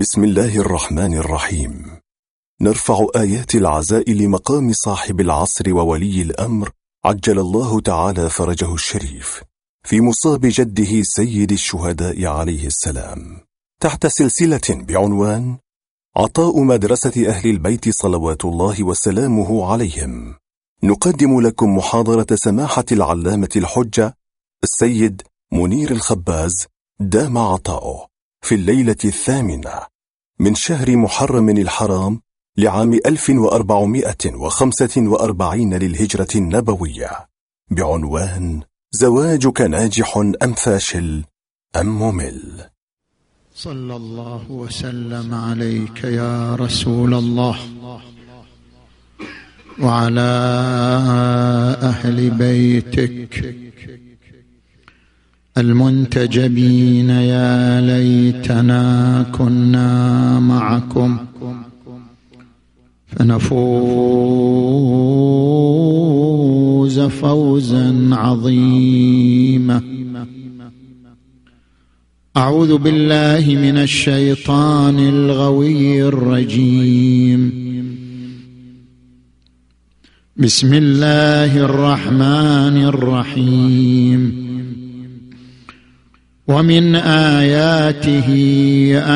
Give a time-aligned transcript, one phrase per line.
[0.00, 2.00] بسم الله الرحمن الرحيم.
[2.60, 6.70] نرفع آيات العزاء لمقام صاحب العصر وولي الأمر
[7.04, 9.42] عجل الله تعالى فرجه الشريف
[9.84, 13.40] في مصاب جده سيد الشهداء عليه السلام.
[13.80, 15.58] تحت سلسلة بعنوان
[16.16, 20.34] عطاء مدرسة أهل البيت صلوات الله وسلامه عليهم.
[20.82, 24.16] نقدم لكم محاضرة سماحة العلامة الحجة
[24.62, 25.22] السيد
[25.52, 26.66] منير الخباز
[27.00, 28.09] دام عطاؤه.
[28.42, 29.72] في الليلة الثامنة
[30.38, 32.20] من شهر محرم الحرام
[32.56, 37.10] لعام 1445 للهجرة النبوية.
[37.70, 38.62] بعنوان
[38.92, 41.24] زواجك ناجح أم فاشل
[41.76, 42.64] أم ممل.
[43.54, 47.58] صلى الله وسلم عليك يا رسول الله
[49.80, 50.20] وعلى
[51.82, 53.69] أهل بيتك.
[55.60, 61.18] المنتجبين يا ليتنا كنا معكم.
[63.06, 63.80] فنفوز
[67.00, 69.82] فوزا عظيما.
[72.36, 77.60] أعوذ بالله من الشيطان الغوي الرجيم.
[80.36, 84.49] بسم الله الرحمن الرحيم.
[86.50, 88.28] ومن آياته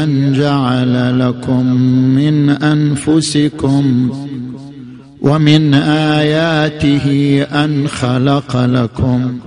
[0.02, 1.66] أن جعل لكم
[2.14, 4.10] من أنفسكم
[5.20, 7.06] ومن آياته
[7.42, 9.38] أن خلق لكم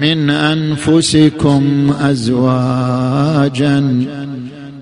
[0.00, 4.04] من أنفسكم أزواجا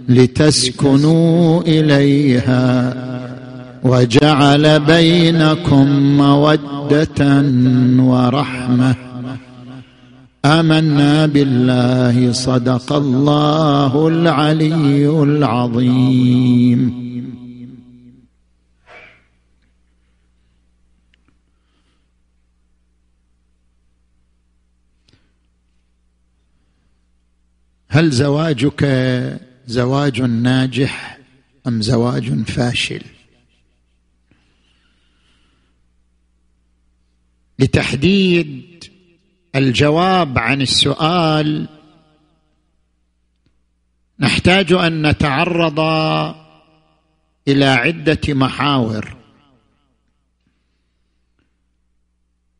[0.08, 2.94] لتسكنوا إليها
[3.82, 7.42] وجعل بينكم مودة
[7.98, 9.11] ورحمة
[10.44, 17.02] آمنا بالله صدق الله العلي العظيم.
[27.88, 28.84] هل زواجك
[29.66, 31.18] زواج ناجح
[31.66, 33.02] أم زواج فاشل؟
[37.58, 38.71] لتحديد
[39.54, 41.68] الجواب عن السؤال
[44.20, 45.80] نحتاج أن نتعرض
[47.48, 49.16] إلى عدة محاور.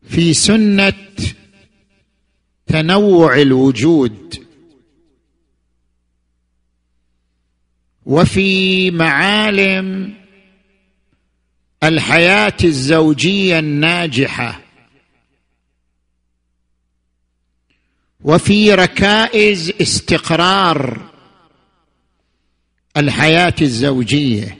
[0.07, 0.93] في سنة
[2.67, 4.45] تنوع الوجود
[8.05, 10.13] وفي معالم
[11.83, 14.62] الحياة الزوجية الناجحة.
[18.23, 21.09] وفي ركائز استقرار
[22.97, 24.59] الحياة الزوجية.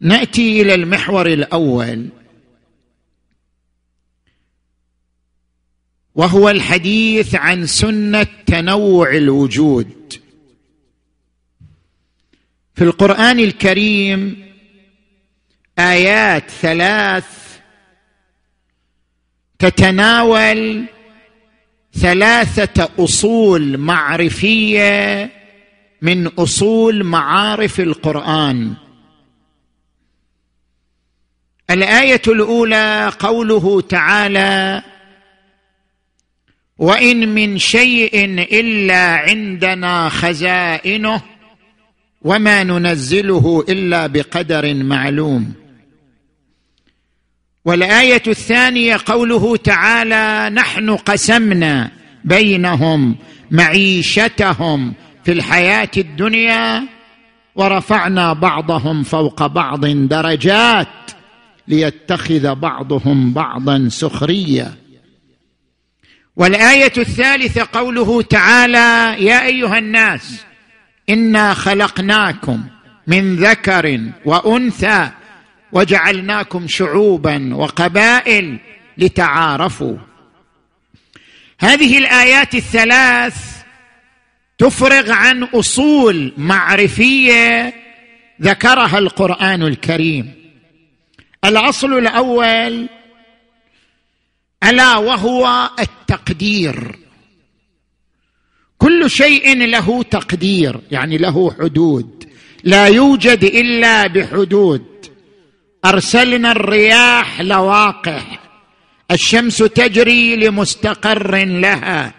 [0.00, 2.08] نأتي إلى المحور الأول
[6.14, 10.20] وهو الحديث عن سنة تنوع الوجود.
[12.74, 14.44] في القرآن الكريم
[15.78, 17.53] آيات ثلاث
[19.64, 20.84] تتناول
[22.00, 25.30] ثلاثة أصول معرفية
[26.02, 28.74] من أصول معارف القرآن.
[31.70, 34.82] الآية الأولى قوله تعالى
[36.78, 38.24] وإن من شيء
[38.60, 41.22] إلا عندنا خزائنه
[42.22, 45.63] وما ننزله إلا بقدر معلوم
[47.64, 51.90] والآية الثانية قوله تعالى نحن قسمنا
[52.24, 53.16] بينهم
[53.50, 54.94] معيشتهم
[55.24, 56.86] في الحياة الدنيا
[57.54, 60.88] ورفعنا بعضهم فوق بعض درجات
[61.68, 64.74] ليتخذ بعضهم بعضا سخريا
[66.36, 70.44] والآية الثالثة قوله تعالى يا أيها الناس
[71.10, 72.64] إنا خلقناكم
[73.06, 75.10] من ذكر وأنثى
[75.74, 78.58] وجعلناكم شعوبا وقبائل
[78.98, 79.96] لتعارفوا.
[81.60, 83.62] هذه الآيات الثلاث
[84.58, 87.74] تفرغ عن أصول معرفية
[88.42, 90.34] ذكرها القرآن الكريم.
[91.44, 92.88] الأصل الأول
[94.64, 96.98] ألا وهو التقدير.
[98.78, 102.28] كل شيء له تقدير يعني له حدود.
[102.64, 104.93] لا يوجد إلا بحدود.
[105.84, 108.40] أرسلنا الرياح لواقح
[109.10, 112.12] الشمس تجري لمستقر لها.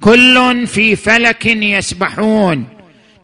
[0.00, 2.68] كل في فلك يسبحون.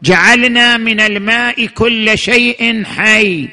[0.03, 3.47] جعلنا من الماء كل شيء حي.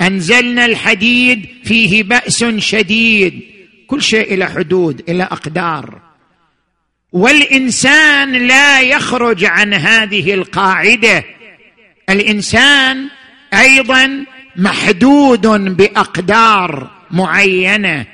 [0.00, 3.40] أنزلنا الحديد فيه بأس شديد.
[3.86, 6.00] كل شيء إلى حدود إلى أقدار.
[7.12, 11.24] والإنسان لا يخرج عن هذه القاعدة.
[12.10, 13.08] الإنسان
[13.54, 14.24] أيضا
[14.56, 18.06] محدود بأقدار معينة.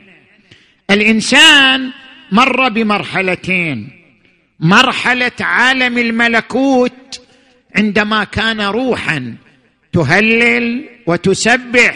[0.90, 1.90] الإنسان
[2.32, 3.90] مر بمرحلتين.
[4.60, 7.20] مرحلة عالم الملكوت
[7.76, 9.34] عندما كان روحا
[9.92, 11.94] تهلل وتسبح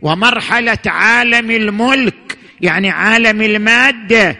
[0.00, 4.36] ومرحلة عالم الملك يعني عالم المادة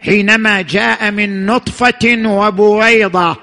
[0.00, 3.36] حينما جاء من نطفة وبويضة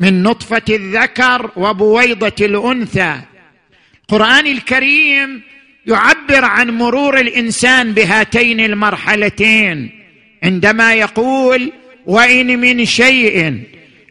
[0.00, 3.16] من نطفة الذكر وبويضة الأنثى.
[4.10, 5.42] القرآن الكريم
[5.86, 9.90] يعبر عن مرور الإنسان بهاتين المرحلتين.
[10.42, 11.72] عندما يقول
[12.06, 13.62] وإن من شيء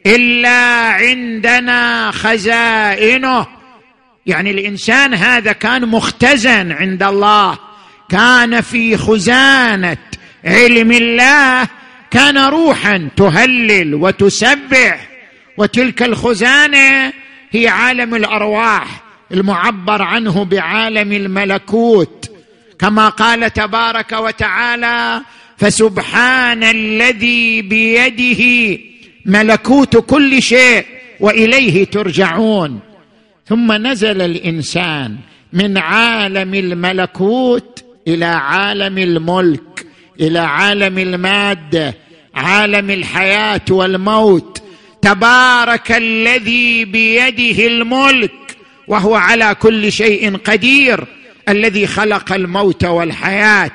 [0.05, 3.47] إلا عندنا خزائنه.
[4.25, 7.59] يعني الإنسان هذا كان مختزن عند الله.
[8.09, 9.97] كان في خزانة
[10.45, 11.67] علم الله.
[12.11, 15.07] كان روحا تهلل وتسبح.
[15.57, 17.13] وتلك الخزانة
[17.51, 19.04] هي عالم الأرواح.
[19.31, 22.31] المعبر عنه بعالم الملكوت.
[22.79, 25.21] كما قال تبارك وتعالى
[25.57, 28.77] فسبحان الذي بيده
[29.25, 30.85] ملكوت كل شيء
[31.19, 32.79] وإليه ترجعون.
[33.47, 35.15] ثم نزل الإنسان
[35.53, 39.85] من عالم الملكوت إلى عالم الملك
[40.19, 41.95] إلى عالم المادة
[42.35, 44.61] عالم الحياة والموت.
[45.01, 48.31] تبارك الذي بيده الملك.
[48.87, 51.07] وهو على كل شيء قدير
[51.49, 53.71] الذي خلق الموت والحياة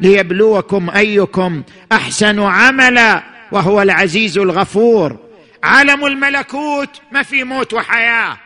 [0.00, 1.62] ليبلوكم أيكم
[1.92, 3.22] أحسن عملا
[3.52, 5.16] وهو العزيز الغفور.
[5.62, 8.38] عالم الملكوت ما في موت وحياة.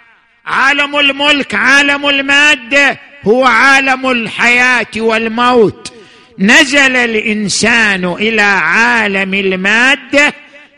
[0.46, 5.92] عالم الملك عالم المادة هو عالم الحياة والموت.
[6.38, 10.32] نزل الإنسان إلى عالم المادة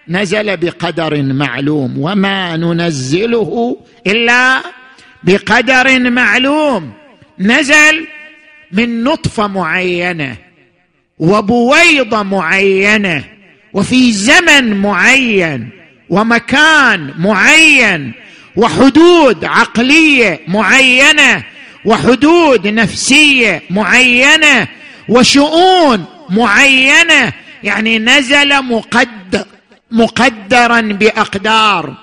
[0.09, 3.77] نزل بقدر معلوم وما ننزله
[4.07, 4.61] إلا
[5.23, 6.93] بقدر معلوم
[7.39, 8.07] نزل
[8.73, 10.37] من نطفة معينة
[11.19, 13.25] وبويضة معينة
[13.73, 15.71] وفي زمن معين
[16.09, 18.13] ومكان معين
[18.57, 21.45] وحدود عقلية معينة
[21.85, 24.69] وحدود نفسية معينة
[25.09, 27.33] وشؤون معينة
[27.63, 29.45] يعني نزل مقدر
[29.91, 31.95] مقدرا بأقدار.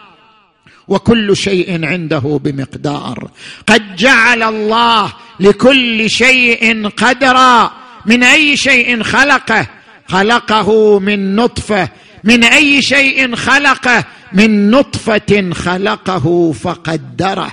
[0.88, 3.30] وكل شيء عنده بمقدار.
[3.68, 7.72] قد جعل الله لكل شيء قدرا.
[8.06, 9.68] من أي شيء خلقه؟
[10.08, 11.90] خلقه من نطفة.
[12.24, 14.04] من أي شيء خلقه؟
[14.34, 17.52] من نطفة خلقه فقدره.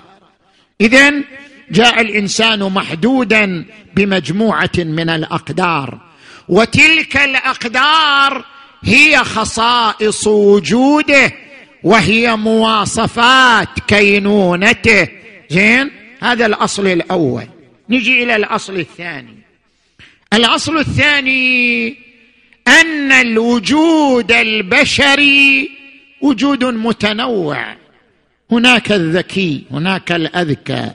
[0.81, 1.13] اذا
[1.71, 3.65] جاء الإنسان محدودا
[3.97, 5.99] بمجموعة من الأقدار.
[6.49, 8.45] وتلك الأقدار
[8.85, 11.33] هي خصائص وجوده.
[11.85, 15.09] وهي مواصفات كينونته.
[15.51, 15.91] زين؟
[16.23, 17.47] هذا الأصل الأول.
[17.91, 19.39] نجي إلى الأصل الثاني.
[20.33, 21.89] الأصل الثاني
[22.69, 25.71] أن الوجود البشري
[26.21, 27.85] وجود متنوع.
[28.51, 30.91] هناك الذكي هناك الأذكى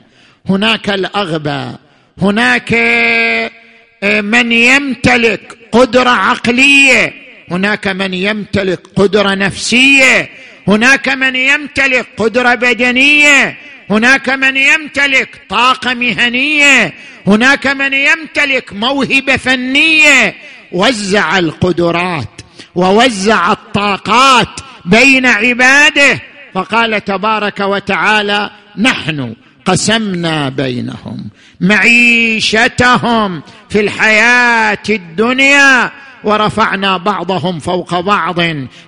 [0.49, 1.75] هناك الأغبى
[2.21, 7.13] هناك آه، من يمتلك قدرة عقلية
[7.51, 10.29] هناك من يمتلك قدرة نفسية
[10.69, 13.57] هناك من يمتلك قدرة بدنية
[13.89, 16.93] هناك من يمتلك طاقة مهنية
[17.27, 20.35] هناك من يمتلك موهبة فنية.
[20.71, 22.41] وزع القدرات
[22.75, 26.19] ووزع الطاقات بين عباده.
[26.53, 29.35] فقال تبارك وتعالى نحن
[29.65, 35.91] قسمنا بينهم معيشتهم في الحياة الدنيا.
[36.23, 38.39] ورفعنا بعضهم فوق بعض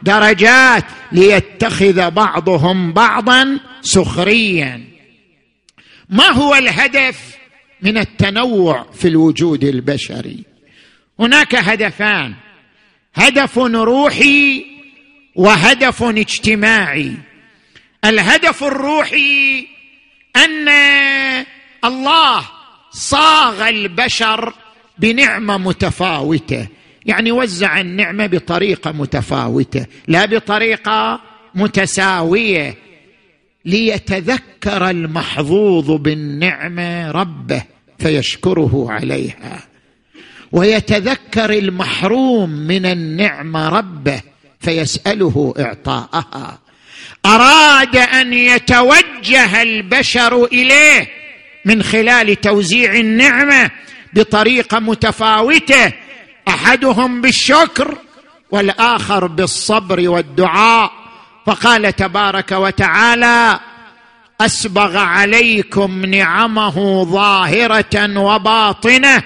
[0.03, 4.83] درجات ليتخذ بعضهم بعضا سخريا.
[6.09, 7.35] ما هو الهدف
[7.81, 10.43] من التنوع في الوجود البشري؟
[11.19, 12.33] هناك هدفان
[13.15, 14.65] هدف روحي
[15.35, 17.13] وهدف اجتماعي.
[18.05, 19.67] الهدف الروحي
[20.35, 20.69] أن
[21.85, 22.45] الله
[22.91, 24.53] صاغ البشر
[24.97, 26.67] بنعمة متفاوتة.
[27.05, 31.21] يعني وزع النعمة بطريقة متفاوتة لا بطريقة
[31.55, 32.75] متساوية.
[33.65, 37.63] ليتذكر المحظوظ بالنعمة ربه
[37.99, 39.59] فيشكره عليها.
[40.51, 44.21] ويتذكر المحروم من النعمة ربه
[44.59, 46.59] فيسأله إعطاءها.
[47.25, 51.07] أراد أن يتوجه البشر إليه
[51.65, 53.71] من خلال توزيع النعمة
[54.13, 55.93] بطريقة متفاوتة.
[56.47, 57.97] أحدهم بالشكر
[58.51, 60.91] والآخر بالصبر والدعاء.
[61.45, 63.59] فقال تبارك وتعالى
[64.41, 69.23] أسبغ عليكم نعمه ظاهرة وباطنة.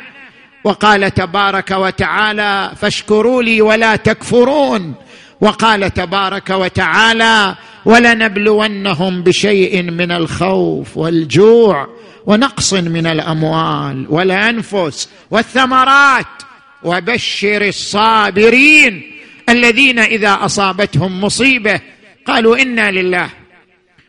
[0.63, 4.93] وقال تبارك وتعالى فاشكروا لي ولا تكفرون.
[5.41, 7.55] وقال تبارك وتعالى
[7.85, 11.87] ولنبلونهم بشيء من الخوف والجوع
[12.25, 16.44] ونقص من الأموال والأنفس والثمرات.
[16.85, 19.11] وبشر الصابرين
[19.49, 21.79] الذين إذا أصابتهم مصيبة
[22.25, 23.29] قالوا إنا لله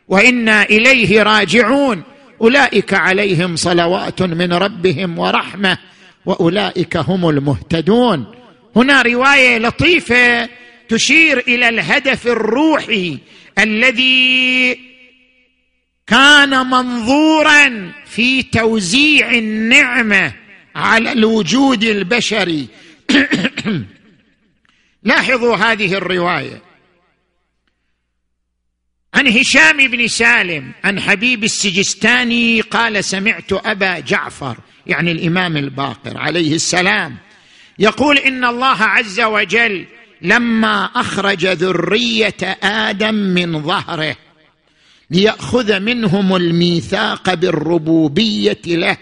[0.08, 2.02] وإنا إليه راجعون.
[2.40, 5.78] أولئك عليهم صلوات من ربهم ورحمة
[6.26, 8.34] وأولئك هم المهتدون.
[8.76, 10.48] هنا رواية لطيفة
[10.88, 13.18] تشير إلى الهدف الروحي
[13.58, 14.78] الذي
[16.06, 20.45] كان منظورا في توزيع النعمة.
[20.76, 22.68] على الوجود البشري.
[25.02, 26.62] لاحظوا هذه الرواية.
[29.14, 34.56] عن هشام بن سالم عن حبيب السجستاني قال سمعت أبا جعفر
[34.86, 37.16] يعني الإمام الباقر عليه السلام
[37.78, 39.86] يقول إن الله عز وجل
[40.22, 44.16] لما أخرج ذرية آدم من ظهره
[45.10, 48.96] ليأخذ منهم الميثاق بالربوبية له.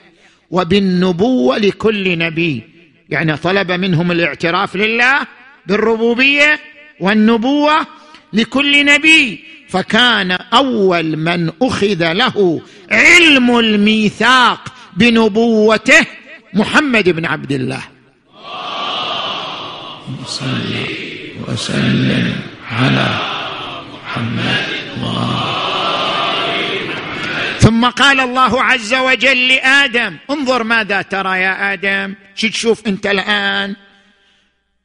[0.55, 2.63] وبالنبوة لكل نبي.
[3.09, 5.27] يعني طلب منهم الاعتراف لله
[5.67, 6.61] بالربوبية
[7.01, 7.87] والنبوة
[8.33, 9.45] لكل نبي.
[9.69, 14.61] فكان أول من أخذ له علم الميثاق
[14.97, 16.07] بنبوته
[16.55, 17.83] محمد بن عبد الله.
[20.27, 20.75] صل
[21.49, 22.37] وسلم
[22.71, 23.19] على
[23.95, 24.67] محمد
[27.85, 32.15] قال الله عز وجل لآدم انظر ماذا ترى يا آدم.
[32.35, 33.77] شو تشوف أنت الآن؟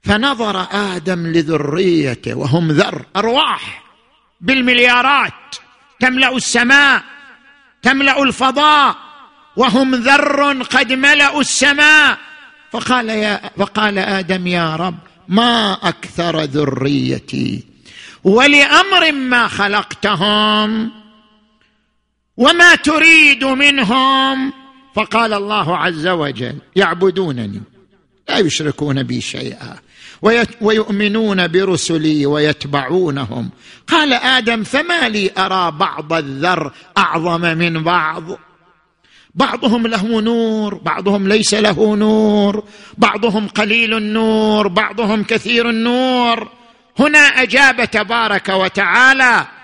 [0.03, 3.83] فنظر آدم لذريته وهم ذر أرواح
[4.41, 5.55] بالمليارات.
[5.99, 7.03] تملأ السماء
[7.81, 8.95] تملأ الفضاء
[9.55, 12.17] وهم ذر قد ملأوا السماء.
[12.71, 17.63] فقال يا فقال آدم يا رب ما أكثر ذريتي
[18.23, 20.98] ولأمر ما خلقتهم.
[22.39, 24.53] وما تريد منهم؟
[24.95, 27.61] فقال الله عز وجل يعبدونني
[28.29, 29.75] لا يشركون بي شيئا
[30.61, 33.49] ويؤمنون برسلي ويتبعونهم.
[33.87, 38.23] قال آدم فما لي أرى بعض الذر أعظم من بعض؟
[39.35, 42.63] بعضهم له نور بعضهم ليس له نور
[42.97, 46.47] بعضهم قليل النور بعضهم كثير النور.
[46.99, 49.58] هنا أجاب تبارك وتعالى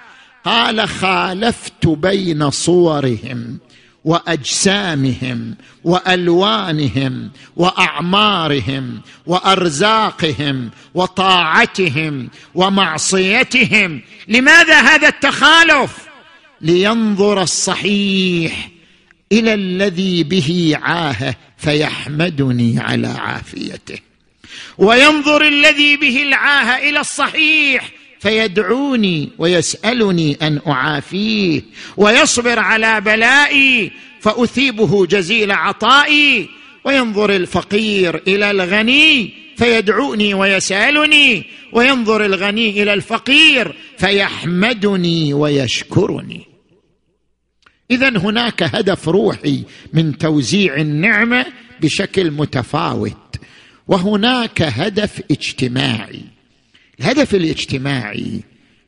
[0.46, 3.60] قال خالفت بين صورهم
[4.06, 14.02] وأجسامهم وألوانهم وأعمارهم وأرزاقهم وطاعتهم ومعصيتهم.
[14.28, 15.98] لماذا هذا التخالف؟
[16.62, 18.70] لينظر الصحيح
[19.32, 24.00] إلى الذي به عاهه فيحمدني على عافيته.
[24.78, 27.92] وينظر الذي به العاهه إلى الصحيح
[28.26, 31.62] فيدعوني ويسألني أن أعافيه
[31.98, 33.92] ويصبر على بلائي
[34.22, 36.50] فأثيبه جزيل عطائي
[36.86, 46.48] وينظر الفقير إلى الغني فيدعوني ويسألني وينظر الغني إلى الفقير فيحمدني ويشكرني.
[47.92, 49.64] اذا هناك هدف روحي
[49.94, 51.46] من توزيع النعمة
[51.82, 53.36] بشكل متفاوت
[53.88, 56.35] وهناك هدف اجتماعي.
[57.00, 58.42] الهدف الاجتماعي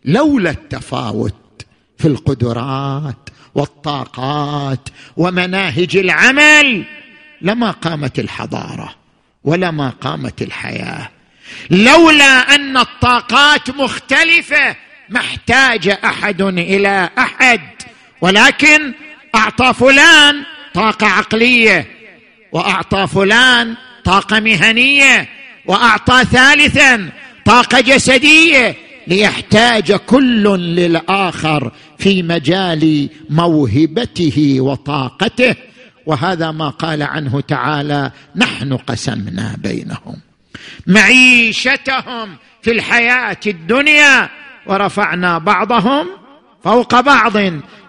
[0.06, 1.66] لولا التفاوت
[1.98, 6.86] في القدرات والطاقات ومناهج العمل
[7.42, 8.96] لما قامت الحضارة
[9.44, 11.10] ولما قامت الحياة.
[11.70, 14.76] لولا أن الطاقات مختلفة
[15.10, 17.62] ما احتاج أحد إلى أحد
[18.22, 18.94] ولكن
[19.36, 21.88] أعطى فلان طاقة عقلية
[22.52, 25.30] وأعطى فلان طاقة مهنية
[25.66, 27.10] وأعطى ثالثا
[27.48, 28.76] طاقة جسدية
[29.08, 35.56] ليحتاج كل للآخر في مجال موهبته وطاقته.
[36.06, 40.16] وهذا ما قال عنه تعالى نحن قسمنا بينهم
[40.88, 44.30] معيشتهم في الحياة الدنيا
[44.66, 46.08] ورفعنا بعضهم
[46.64, 47.34] فوق بعض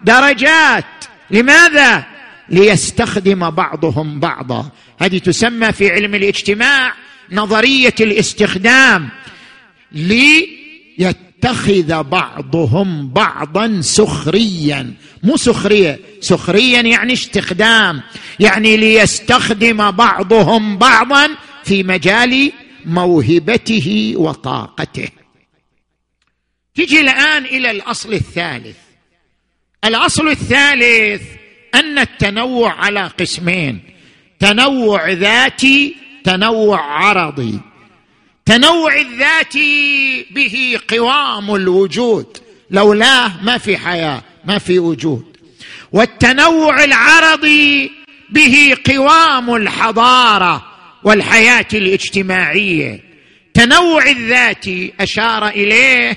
[0.04, 0.84] درجات.
[1.30, 2.04] لماذا؟
[2.48, 4.70] ليستخدم بعضهم بعضا.
[4.98, 6.92] هذه تسمى في علم الاجتماع
[7.32, 9.08] نظرية الاستخدام.
[9.92, 14.94] ليتخذ بعضهم بعضا سخريا.
[15.22, 16.00] مو سخرية.
[16.20, 18.02] سخريا يعني استخدام.
[18.40, 21.28] يعني ليستخدم بعضهم بعضا
[21.64, 22.52] في مجال
[22.84, 25.08] موهبته وطاقته.
[26.74, 28.76] تجي الآن إلى الأصل الثالث.
[29.84, 31.22] الأصل الثالث
[31.74, 33.80] أن التنوع على قسمين.
[34.38, 37.60] تنوع ذاتي تنوع عرضي.
[38.48, 42.26] تنوع الذاتي به قوام الوجود.
[42.70, 45.36] لولاه ما في حياة ما في وجود.
[45.92, 47.90] والتنوع العرضي
[48.30, 50.66] به قوام الحضارة
[51.04, 53.00] والحياة الاجتماعية.
[53.54, 56.16] تنوع الذاتي أشار إليه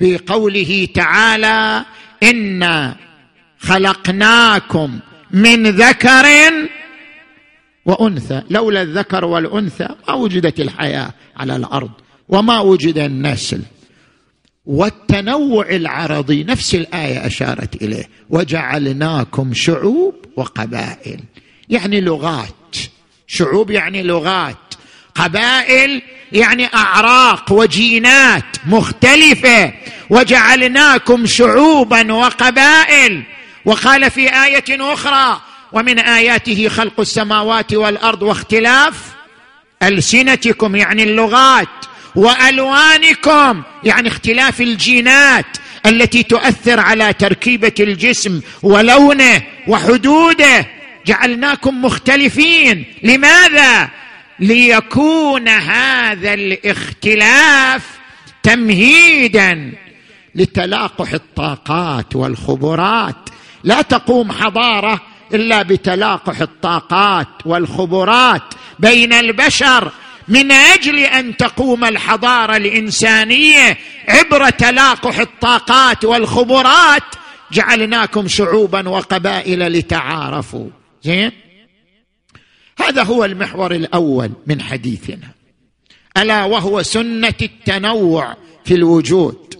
[0.00, 1.84] بقوله تعالى
[2.22, 2.96] انا
[3.58, 4.98] خلقناكم
[5.30, 6.26] من ذكر
[7.86, 11.90] وأنثى لولا الذكر والأنثى ما وجدت الحياة على الأرض
[12.28, 13.62] وما وجد النسل.
[14.66, 21.20] والتنوع العرضي نفس الآية أشارت إليه وجعلناكم شعوب وقبائل.
[21.68, 22.76] يعني لغات.
[23.26, 24.74] شعوب يعني لغات.
[25.14, 26.02] قبائل
[26.32, 29.72] يعني أعراق وجينات مختلفة.
[30.10, 33.22] وجعلناكم شعوبا وقبائل.
[33.64, 35.40] وقال في آية أخرى
[35.72, 38.94] ومن آياته خلق السماوات والأرض واختلاف
[39.82, 41.68] ألسنتكم يعني اللغات
[42.16, 45.46] وألوانكم يعني اختلاف الجينات
[45.86, 50.66] التي تؤثر على تركيبة الجسم ولونه وحدوده.
[51.06, 52.84] جعلناكم مختلفين.
[53.02, 53.90] لماذا؟
[54.40, 57.82] ليكون هذا الاختلاف
[58.42, 59.72] تمهيدا
[60.34, 63.28] لتلاقح الطاقات والخبرات.
[63.64, 65.00] لا تقوم حضارة
[65.34, 68.42] إلا بتلاقح الطاقات والخبرات
[68.78, 69.92] بين البشر
[70.28, 73.78] من أجل أن تقوم الحضارة الإنسانية
[74.08, 77.02] عبر تلاقح الطاقات والخبرات.
[77.52, 80.68] جعلناكم شعوبا وقبائل لتعارفوا.
[81.02, 81.32] زين؟
[82.78, 85.28] هذا هو المحور الأول من حديثنا.
[86.16, 89.54] ألا وهو سنة التنوع في الوجود.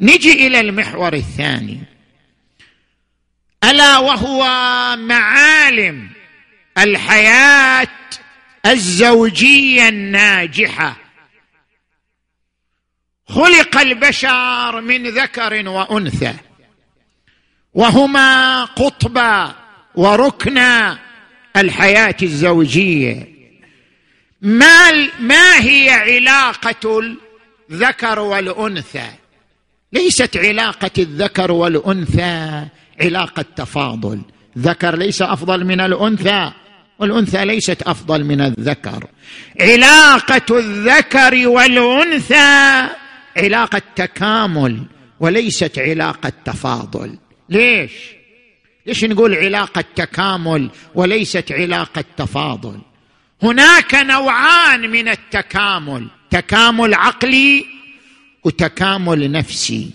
[0.00, 1.80] نجي إلى المحور الثاني.
[3.70, 4.42] ألا وهو
[4.96, 6.10] معالم
[6.78, 7.88] الحياة
[8.66, 10.96] الزوجية الناجحة.
[13.28, 16.34] خلق البشر من ذكر وأنثى
[17.74, 19.54] وهما قطبا
[19.94, 20.98] وركنا
[21.56, 23.34] الحياة الزوجية.
[24.40, 27.14] ما ما هي علاقة
[27.70, 29.08] الذكر والأنثى؟
[29.92, 32.66] ليست علاقة الذكر والأنثى
[33.00, 34.20] علاقة تفاضل.
[34.58, 36.52] ذكر ليس أفضل من الأنثى
[36.98, 39.06] والأنثى ليست أفضل من الذكر.
[39.60, 42.88] علاقة الذكر والأنثى
[43.36, 44.82] علاقة تكامل
[45.20, 47.18] وليست علاقة تفاضل.
[47.48, 47.92] ليش؟
[48.86, 52.78] ليش نقول علاقة تكامل وليست علاقة تفاضل؟
[53.42, 57.64] هناك نوعان من التكامل تكامل عقلي
[58.44, 59.90] وتكامل نفسي.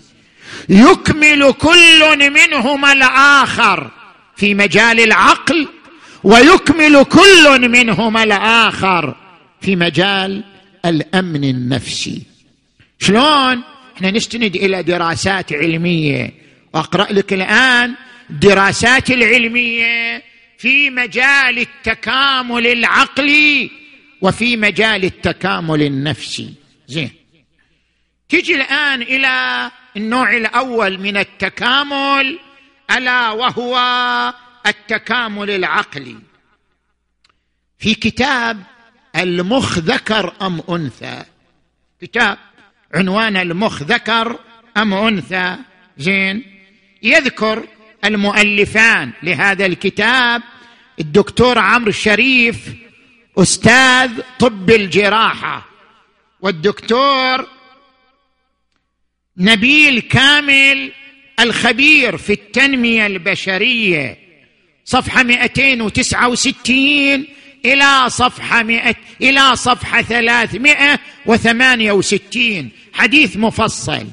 [0.68, 3.90] يكمل كل منهما الآخر
[4.36, 5.68] في مجال العقل
[6.24, 9.16] ويكمل كل منهما الآخر
[9.60, 10.44] في مجال
[10.84, 12.22] الأمن النفسي.
[12.98, 13.62] شلون؟
[13.96, 16.34] إحنا نستند إلى دراسات علمية.
[16.74, 17.94] وأقرأ لك الآن
[18.30, 20.22] الدراسات العلمية
[20.58, 23.70] في مجال التكامل العقلي
[24.20, 26.54] وفي مجال التكامل النفسي.
[26.88, 27.19] زين.
[28.30, 32.38] تجي الآن إلى النوع الأول من التكامل
[32.90, 33.78] ألا وهو
[34.66, 36.16] التكامل العقلي.
[37.78, 38.62] في كتاب
[39.16, 41.24] المخ ذكر أم أنثى.
[42.00, 42.38] كتاب
[42.94, 44.38] عنوان المخ ذكر
[44.76, 45.56] أم أنثى.
[45.98, 46.44] زين.
[47.02, 47.66] يذكر
[48.04, 50.42] المؤلفان لهذا الكتاب
[51.00, 52.74] الدكتور عمرو الشريف
[53.38, 55.66] أستاذ طب الجراحة
[56.40, 57.46] والدكتور
[59.40, 60.92] نبيل كامل
[61.40, 64.18] الخبير في التنمية البشرية.
[64.84, 67.26] صفحة 269
[67.64, 74.06] إلى صفحة 100 إلى صفحة 368 حديث مفصل.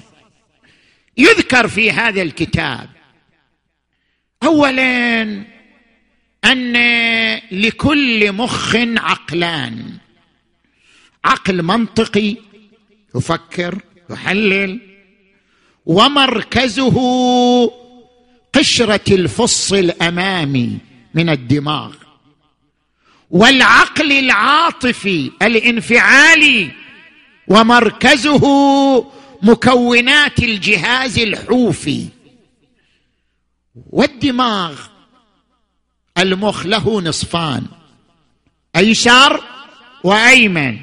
[1.17, 2.89] يذكر في هذا الكتاب.
[4.43, 5.21] اولا
[6.45, 6.73] أن
[7.51, 9.97] لكل مخ عقلان.
[11.25, 12.35] عقل منطقي
[13.15, 14.96] يفكر يحلل
[15.87, 16.97] ومركزه
[18.53, 20.77] قشرة الفص الامامي
[21.13, 21.93] من الدماغ.
[23.31, 26.71] والعقل العاطفي الانفعالي
[27.47, 28.43] ومركزه
[29.41, 32.07] مكونات الجهاز الحوفي
[33.89, 34.79] والدماغ
[36.17, 37.65] المخ له نصفان
[38.75, 39.43] أيسر
[40.03, 40.77] وأيمن.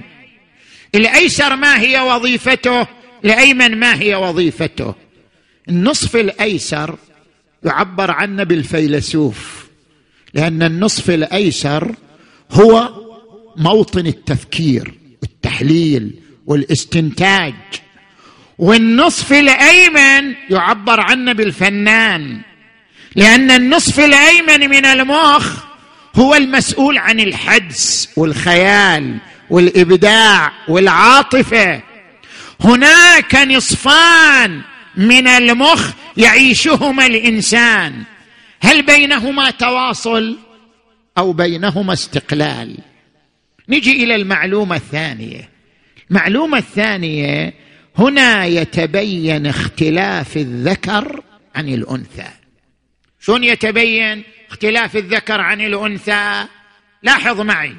[0.95, 4.95] الأيسر ما هي وظيفته؟ الايمن ما هي وظيفته؟
[5.69, 6.97] النصف الأيسر
[7.65, 9.67] يعبر عنه بالفيلسوف
[10.35, 11.95] لأن النصف الأيسر
[12.51, 12.91] هو
[13.57, 16.11] موطن التفكير والتحليل
[16.47, 17.55] والاستنتاج.
[18.59, 22.41] والنصف الأيمن يعبر عنه بالفنان
[23.17, 25.65] لأن النصف الأيمن من المخ
[26.17, 29.17] هو المسؤول عن الحدس والخيال
[29.51, 31.94] والإبداع والعاطفة.
[32.65, 34.63] هناك نصفان
[34.97, 38.03] من المخ يعيشهما الإنسان.
[38.61, 40.39] هل بينهما تواصل
[41.19, 42.79] أو بينهما استقلال؟
[43.69, 45.51] نجي إلى المعلومة الثانية.
[46.11, 47.55] المعلومة الثانية
[47.99, 51.23] هنا يتبين اختلاف الذكر
[51.55, 52.29] عن الأنثى.
[53.21, 56.45] شلون يتبين اختلاف الذكر عن الأنثى؟
[57.03, 57.77] لاحظ معي.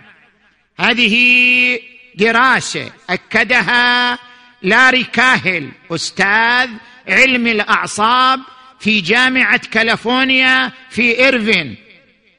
[0.79, 1.79] هذه
[2.15, 4.19] دراسة أكدها
[4.61, 6.69] لاري كاهل أستاذ
[7.07, 8.39] علم الأعصاب
[8.79, 11.75] في جامعة كاليفورنيا في إيرفين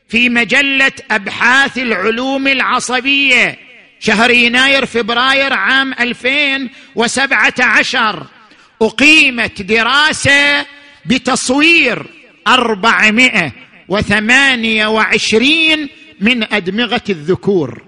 [0.08, 3.58] في مجلة أبحاث العلوم العصبية
[4.00, 8.26] شهر يناير فبراير عام 2017
[8.82, 10.66] أقيمت دراسة
[11.06, 12.06] بتصوير
[12.48, 13.52] أربعمائة
[13.88, 15.88] وثمانية وعشرين
[16.20, 17.85] من أدمغة الذكور.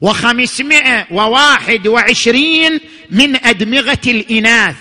[0.00, 2.80] وخمسمائة وواحد وعشرين
[3.10, 4.76] من أدمغة الإناث.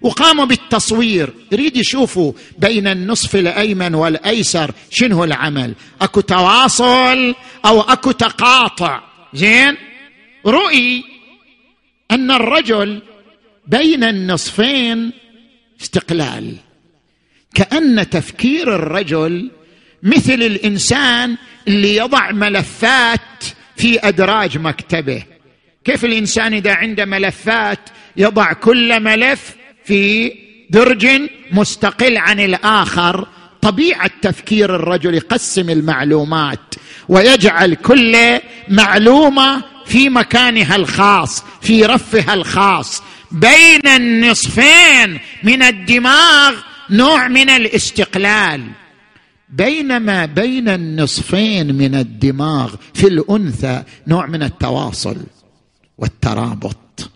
[0.00, 1.30] وقاموا بالتصوير.
[1.52, 5.74] يريد يشوفوا بين النصف الأيمن والأيسر شنو العمل.
[6.00, 7.34] أكو تواصل
[7.64, 9.02] أو أكو تقاطع.
[9.34, 9.76] زين؟
[10.46, 11.04] رؤي
[12.10, 13.02] أن الرجل
[13.66, 15.12] بين النصفين
[15.82, 16.56] استقلال.
[17.54, 19.50] كأن تفكير الرجل
[20.02, 21.36] مثل الإنسان
[21.68, 23.44] اللي يضع ملفات
[23.82, 25.22] في أدراج مكتبه.
[25.84, 27.78] كيف الإنسان إذا عنده ملفات
[28.16, 30.32] يضع كل ملف في
[30.70, 31.06] درج
[31.52, 33.28] مستقل عن الآخر؟
[33.62, 36.74] طبيعة تفكير الرجل يقسم المعلومات
[37.08, 43.02] ويجعل كل معلومة في مكانها الخاص في رفها الخاص.
[43.32, 46.54] بين النصفين من الدماغ
[46.90, 48.62] نوع من الاستقلال.
[49.52, 55.16] بينما بين النصفين من الدماغ في الأنثى نوع من التواصل
[55.98, 57.10] والترابط.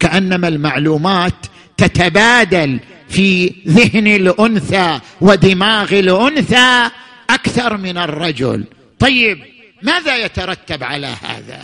[0.00, 6.90] كأنما المعلومات تتبادل في ذهن الأنثى ودماغ الأنثى
[7.30, 8.64] أكثر من الرجل.
[8.98, 9.38] طيب
[9.82, 11.62] ماذا يترتب على هذا؟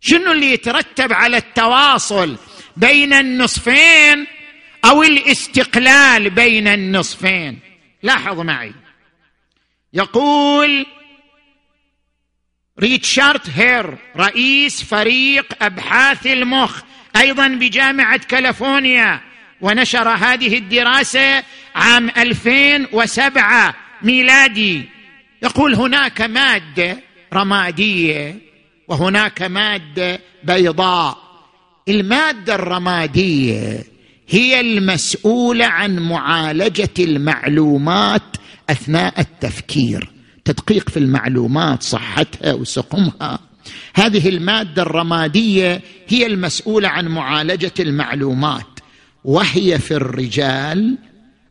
[0.00, 2.36] شنو اللي يترتب على التواصل
[2.76, 4.26] بين النصفين
[4.84, 7.58] أو الاستقلال بين النصفين؟
[8.02, 8.72] لاحظ معي.
[9.92, 10.86] يقول
[12.80, 16.82] ريتشارد هير رئيس فريق أبحاث المخ
[17.16, 19.20] أيضا بجامعة كاليفورنيا
[19.60, 21.42] ونشر هذه الدراسة
[21.74, 24.88] عام 2007 ميلادي.
[25.42, 26.98] يقول هناك مادة
[27.32, 28.38] رمادية
[28.88, 31.18] وهناك مادة بيضاء.
[31.88, 33.84] المادة الرمادية
[34.28, 38.36] هي المسؤولة عن معالجة المعلومات
[38.70, 40.10] أثناء التفكير
[40.44, 43.38] تدقيق في المعلومات صحتها وسقمها.
[43.94, 48.80] هذه المادة الرمادية هي المسؤولة عن معالجة المعلومات
[49.24, 50.98] وهي في الرجال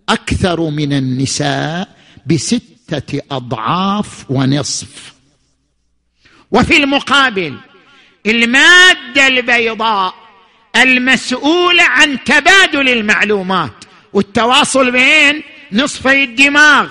[0.10, 5.13] أكثر من النساء بستة أضعاف ونصف.
[6.51, 7.58] وفي المقابل
[8.25, 10.13] المادة البيضاء
[10.75, 16.88] المسؤولة عن تبادل المعلومات والتواصل بين نصفي الدماغ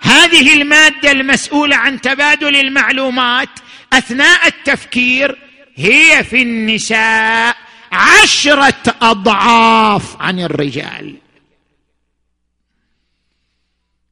[0.00, 3.48] هذه المادة المسؤولة عن تبادل المعلومات
[3.92, 5.38] أثناء التفكير
[5.74, 7.56] هي في النساء
[7.92, 11.16] عشرة أضعاف عن الرجال.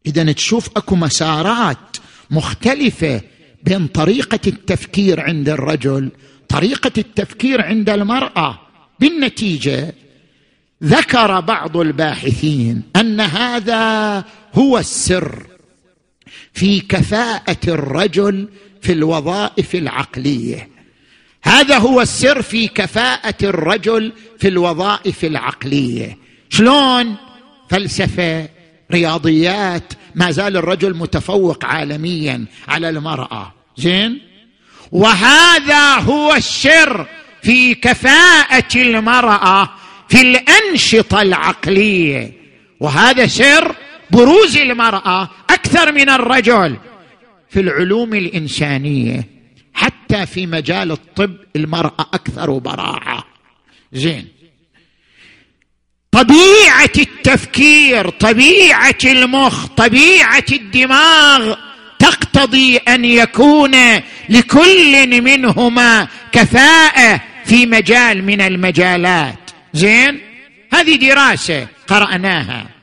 [0.06, 1.96] اذا تشوف أكو مسارات
[2.30, 3.20] مختلفة
[3.62, 6.10] بين طريقة التفكير عند الرجل
[6.48, 8.60] طريقة التفكير عند المرأة.
[9.00, 9.94] بالنتيجة
[10.84, 15.53] ذكر بعض الباحثين أن هذا هو السر.
[16.52, 18.48] في كفاءة الرجل
[18.82, 20.68] في الوظائف العقلية.
[21.44, 26.18] هذا هو السر في كفاءة الرجل في الوظائف العقلية.
[26.50, 27.16] شلون؟
[27.70, 28.48] فلسفة
[28.92, 33.52] رياضيات ما زال الرجل متفوق عالميا على المرأة.
[33.76, 34.20] زين؟
[34.92, 37.06] وهذا هو السر
[37.42, 39.70] في كفاءة المرأة
[40.08, 42.32] في الأنشطة العقلية.
[42.80, 43.74] وهذا سر
[44.10, 46.76] بروز المرأة أكثر من الرجل
[47.50, 49.28] في العلوم الإنسانية.
[49.74, 53.24] حتى في مجال الطب المرأة أكثر براعة.
[53.92, 54.28] زين.
[56.12, 61.54] طبيعة التفكير طبيعة المخ طبيعة الدماغ
[61.98, 63.74] تقتضي أن يكون
[64.28, 69.50] لكل منهما كفاءة في مجال من المجالات.
[69.72, 70.20] زين.
[70.72, 72.73] هذه دراسة قرأناها.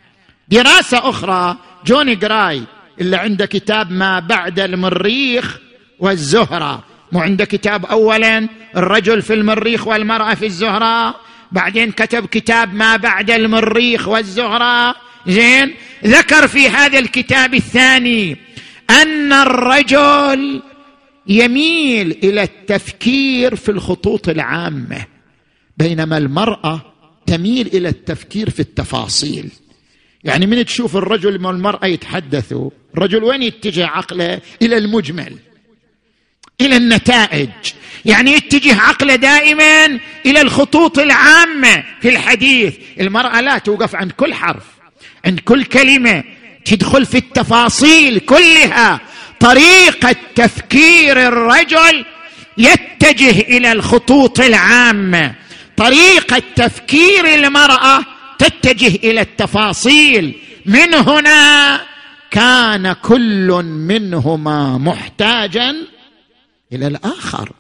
[0.52, 2.64] دراسة أخرى جوني جراي
[3.02, 5.60] اللي عنده كتاب ما بعد المريخ
[6.00, 6.84] والزهرة.
[7.12, 11.16] مو عنده كتاب اولا الرجل في المريخ والمرأة في الزهرة.
[11.52, 14.96] بعدين كتب كتاب ما بعد المريخ والزهرة.
[15.28, 15.74] زين؟
[16.06, 18.38] ذكر في هذا الكتاب الثاني
[18.90, 20.62] أن الرجل
[21.28, 25.06] يميل إلى التفكير في الخطوط العامة
[25.78, 26.82] بينما المرأة
[27.26, 29.52] تميل إلى التفكير في التفاصيل.
[30.24, 35.36] يعني من تشوف الرجل والمراه يتحدثوا الرجل وين يتجه عقله؟ إلى المجمل
[36.62, 37.50] إلى النتائج.
[38.06, 39.86] يعني يتجه عقله دائما
[40.26, 42.76] إلى الخطوط العامة في الحديث.
[43.00, 44.64] المرأة لا توقف عند كل حرف
[45.26, 46.24] عند كل كلمة.
[46.66, 49.00] تدخل في التفاصيل كلها.
[49.40, 52.06] طريقة تفكير الرجل
[52.58, 55.36] يتجه إلى الخطوط العامة.
[55.78, 58.06] طريقة تفكير المرأة
[58.42, 60.42] تتجه إلى التفاصيل.
[60.66, 61.82] من هنا
[62.32, 65.76] كان كل منهما محتاجا
[66.74, 67.52] إلى الآخر.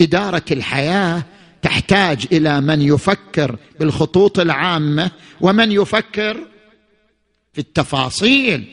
[0.00, 1.22] إدارة الحياة
[1.62, 6.46] تحتاج إلى من يفكر بالخطوط العامة ومن يفكر
[7.52, 8.64] في التفاصيل.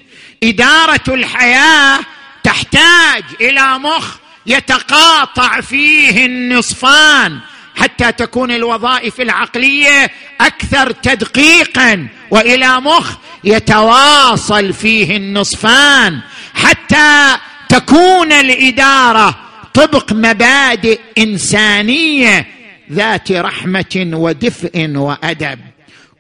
[0.44, 2.00] إدارة الحياة
[2.44, 7.40] تحتاج إلى مخ يتقاطع فيه النصفان.
[7.86, 16.20] حتى تكون الوظائف العقلية أكثر تدقيقا وإلى مخ يتواصل فيه النصفان
[16.54, 17.38] حتى
[17.70, 19.36] تكون الإدارة
[19.74, 22.48] طبق مبادئ إنسانية
[22.92, 25.60] ذات رحمة ودفء وأدب.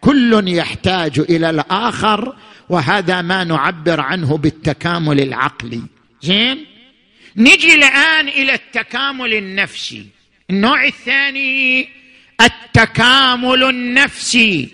[0.01, 2.35] كل يحتاج إلى الآخر
[2.69, 5.81] وهذا ما نعبر عنه بالتكامل العقلي.
[6.21, 6.65] زين؟
[7.35, 10.14] نجي الآن إلى التكامل النفسي.
[10.49, 11.89] النوع الثاني
[12.41, 14.69] التكامل النفسي.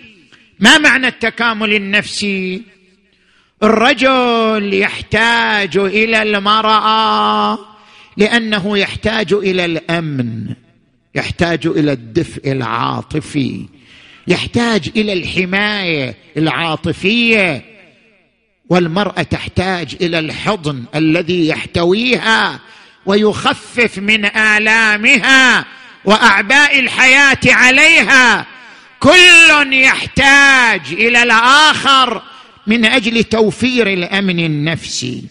[0.60, 2.62] ما معنى التكامل النفسي؟
[3.62, 7.58] الرجل يحتاج إلى المرأة
[8.16, 10.54] لأنه يحتاج إلى الأمن
[11.14, 13.66] يحتاج إلى الدفء العاطفي
[14.28, 17.64] يحتاج إلى الحماية العاطفية.
[18.68, 22.60] والمرأة تحتاج إلى الحضن الذي يحتويها.
[23.06, 25.64] ويخفف من آلامها
[26.04, 28.46] وأعباء الحياة عليها.
[29.00, 32.22] كل يحتاج إلى الآخر
[32.66, 35.24] من أجل توفير الأمن النفسي.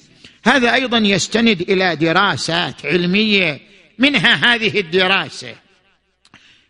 [0.46, 3.60] هذا أيضا يستند إلى دراسات علمية.
[4.00, 5.56] منها هذه الدراسة.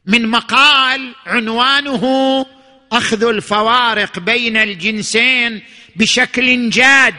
[0.06, 2.46] من مقال عنوانه
[2.92, 5.62] أخذ الفوارق بين الجنسين
[5.96, 7.14] بشكل جاد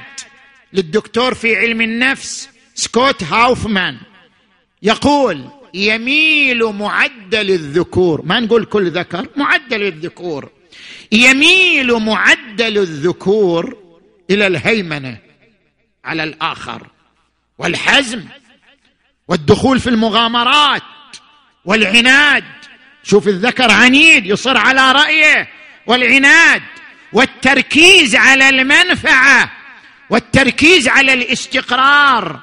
[0.73, 3.97] للدكتور في علم النفس سكوت هاوفمان
[4.83, 10.51] يقول يميل معدل الذكور ما نقول كل ذكر معدل الذكور.
[11.13, 13.77] يميل معدل الذكور
[14.31, 15.19] إلى الهيمنة
[16.05, 16.87] على الآخر
[17.59, 18.25] والحزم
[19.29, 20.83] والدخول في المغامرات
[21.65, 22.45] والعناد.
[23.03, 25.49] شوف الذكر عنيد يصر على رأيه.
[25.87, 26.63] والعناد
[27.13, 29.53] والتركيز على المنفعة
[30.11, 32.41] والتركيز على الاستقرار.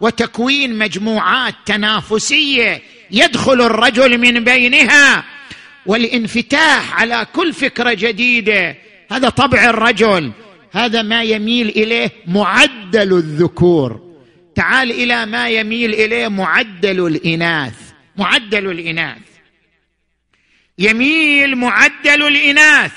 [0.00, 5.24] وتكوين مجموعات تنافسية يدخل الرجل من بينها.
[5.86, 8.76] والانفتاح على كل فكرة جديدة.
[9.12, 10.32] هذا طبع الرجل.
[10.72, 14.10] هذا ما يميل إليه معدل الذكور.
[14.54, 17.74] تعال إلى ما يميل إليه معدل الإناث.
[18.16, 19.18] معدل الإناث.
[20.78, 22.92] يميل معدل الإناث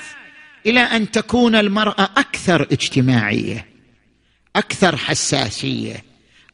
[0.66, 3.66] إلى أن تكون المرأة أكثر اجتماعية
[4.56, 6.04] أكثر حساسية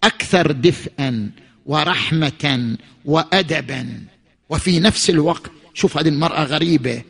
[0.04, 1.30] أكثر دفئا
[1.66, 4.00] ورحمة وادبا.
[4.48, 7.02] وفي نفس الوقت شوف هذه المرأة غريبة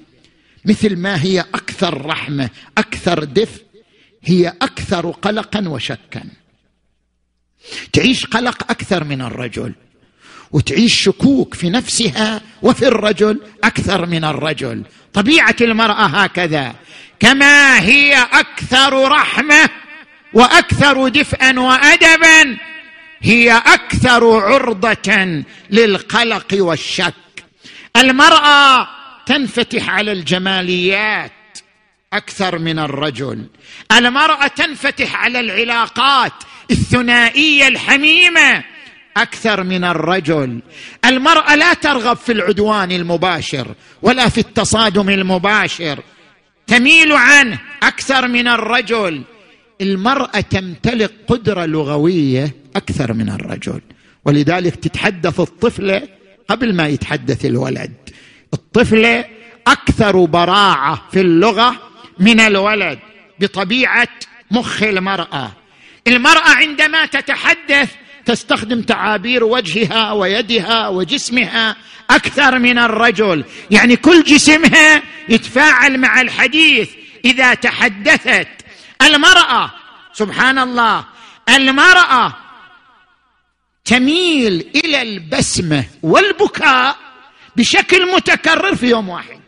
[0.64, 3.62] مثل ما هي أكثر رحمة أكثر دفء
[4.24, 6.24] هي أكثر قلقا وشكا.
[7.92, 9.74] تعيش قلق أكثر من الرجل
[10.52, 14.84] وتعيش شكوك في نفسها وفي الرجل أكثر من الرجل.
[15.12, 16.74] طبيعة المرأة هكذا
[17.20, 19.68] كما هي أكثر رحمة
[20.32, 22.69] وأكثر دفئا وادبا.
[23.22, 27.14] هي أكثر عرضة للقلق والشك.
[27.96, 28.88] المرأة
[29.26, 31.32] تنفتح على الجماليات
[32.12, 33.46] أكثر من الرجل.
[33.92, 36.32] المرأة تنفتح على العلاقات
[36.70, 38.64] الثنائية الحميمة
[39.16, 40.60] أكثر من الرجل.
[41.04, 46.02] المرأة لا ترغب في العدوان المباشر ولا في التصادم المباشر.
[46.66, 49.22] تميل عنه أكثر من الرجل.
[49.80, 53.80] المرأة تمتلك قدرة لغوية أكثر من الرجل.
[54.24, 56.08] ولذلك تتحدث الطفله
[56.48, 57.92] قبل ما يتحدث الولد.
[58.54, 59.24] الطفله
[59.66, 61.76] أكثر براعة في اللغة
[62.18, 62.98] من الولد
[63.40, 64.08] بطبيعة
[64.50, 65.52] مخ المرأة.
[66.08, 67.90] المرأة عندما تتحدث
[68.24, 71.76] تستخدم تعابير وجهها ويدها وجسمها
[72.10, 73.44] أكثر من الرجل.
[73.70, 76.90] يعني كل جسمها يتفاعل مع الحديث
[77.24, 78.48] إذا تحدثت.
[79.02, 79.70] المرأة
[80.12, 81.04] سبحان الله
[81.48, 82.36] المرأة
[83.84, 86.96] تميل إلى البسمة والبكاء
[87.56, 89.40] بشكل متكرر في يوم واحد.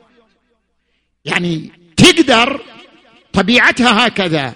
[1.24, 2.60] يعني تقدر
[3.32, 4.54] طبيعتها هكذا.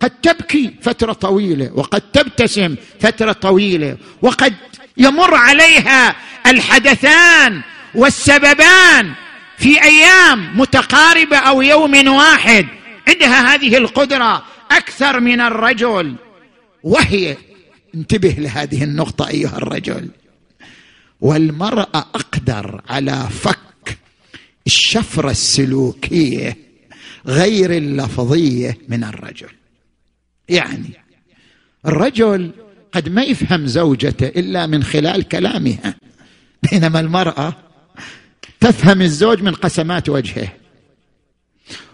[0.00, 4.54] قد تبكي فترة طويلة وقد تبتسم فترة طويلة وقد
[4.96, 7.60] يمر عليها الحدثان
[7.94, 9.12] والسببان
[9.58, 12.66] في أيام متقاربة أو يوم واحد.
[13.08, 16.14] عندها هذه القدرة أكثر من الرجل
[16.82, 17.36] وهي
[17.94, 20.08] انتبه لهذه النقطة أيها الرجل.
[21.20, 23.98] والمرأة أقدر على فك
[24.66, 26.56] الشفرة السلوكية
[27.26, 29.50] غير اللفظية من الرجل.
[30.48, 30.90] يعني
[31.86, 32.50] الرجل
[32.92, 35.94] قد ما يفهم زوجته إلا من خلال كلامها
[36.70, 37.56] بينما المرأة
[38.60, 40.52] تفهم الزوج من قسمات وجهه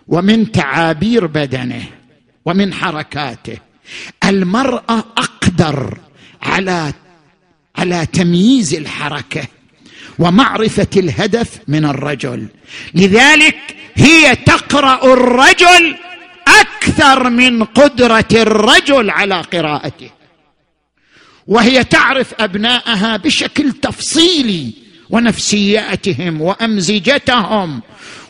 [0.09, 1.83] ومن تعابير بدنه
[2.45, 3.59] ومن حركاته.
[4.25, 4.99] المرأة
[5.61, 5.99] أقدر
[6.43, 6.93] على
[7.77, 9.45] على تمييز الحركة
[10.19, 12.47] ومعرفة الهدف من الرجل.
[12.95, 13.57] لذلك
[13.95, 15.97] هي تقرأ الرجل
[16.49, 20.11] أكثر من قدرة الرجل على قراءته.
[21.47, 24.73] وهي تعرف ابنائها بشكل تفصيلي
[25.11, 27.83] ونفسياتهم وأمزجتهم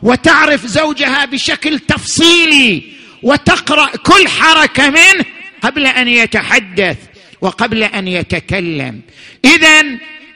[0.02, 2.82] وتعرف زوجها بشكل تفصيلي
[3.22, 5.24] وتقرأ كل حركة منه
[5.62, 6.96] قبل أن يتحدث.
[7.40, 9.00] وقبل أن يتكلم.
[9.44, 9.82] اذا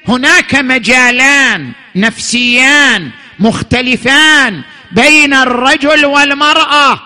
[0.08, 4.62] هناك مجالان نفسيان مختلفان
[4.92, 7.00] بين الرجل والمرأة.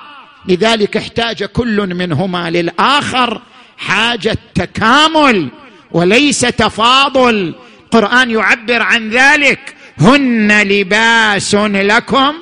[0.48, 3.42] لذلك احتاج كل منهما للآخر
[3.78, 5.48] حاجة تكامل
[5.90, 7.54] وليس تفاضل.
[7.84, 9.74] القرآن يعبر عن ذلك.
[9.98, 12.34] هن لباس لكم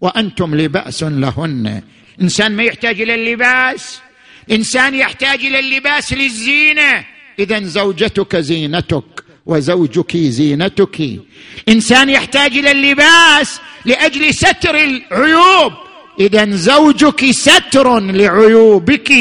[0.00, 1.82] وأنتم لباس لهن.
[2.22, 4.00] إنسان ما يحتاج إلى اللباس.
[4.50, 7.04] إنسان يحتاج إلى اللباس للزينة.
[7.38, 11.20] اذا زوجتك زينتك وزوجك زينتك.
[11.68, 15.72] إنسان يحتاج إلى اللباس لأجل ستر العيوب.
[16.20, 19.12] اذا زوجك ستر لعيوبك.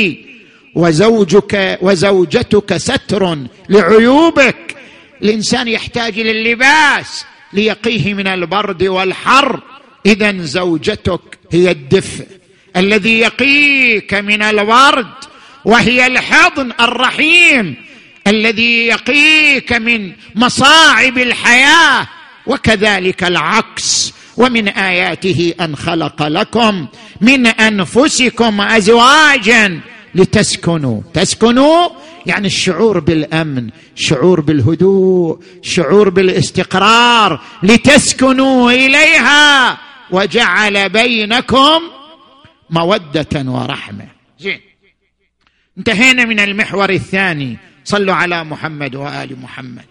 [0.76, 3.38] وزوجك وزوجتك ستر
[3.70, 4.76] لعيوبك.
[5.24, 9.62] الإنسان يحتاج إلى اللباس ليقيه من البرد والحر.
[10.06, 12.26] اذا زوجتك هي الدفء.
[12.76, 15.08] الذي يقيك من الورد
[15.66, 17.76] وهي الحضن الرحيم
[18.28, 22.08] الذي يقيك من مصاعب الحياة
[22.48, 26.88] وكذلك العكس ومن آياته أن خلق لكم
[27.22, 29.80] من أنفسكم أزواجا
[30.16, 31.02] لتسكنوا.
[31.14, 31.90] تسكنوا
[32.26, 39.78] يعني الشعور بالأمن شعور بالهدوء شعور بالاستقرار لتسكنوا إليها
[40.12, 41.82] وجعل بينكم
[42.72, 44.08] مودة ورحمة.
[44.40, 44.62] زين.
[45.78, 47.58] انتهينا من المحور الثاني.
[47.84, 49.86] صلوا على محمد وآل محمد.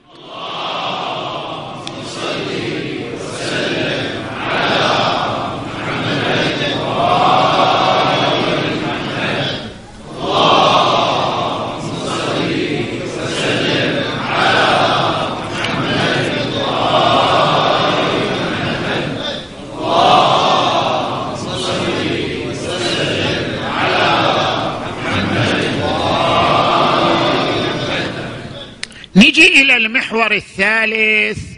[29.17, 31.57] نجي إلى المحور الثالث.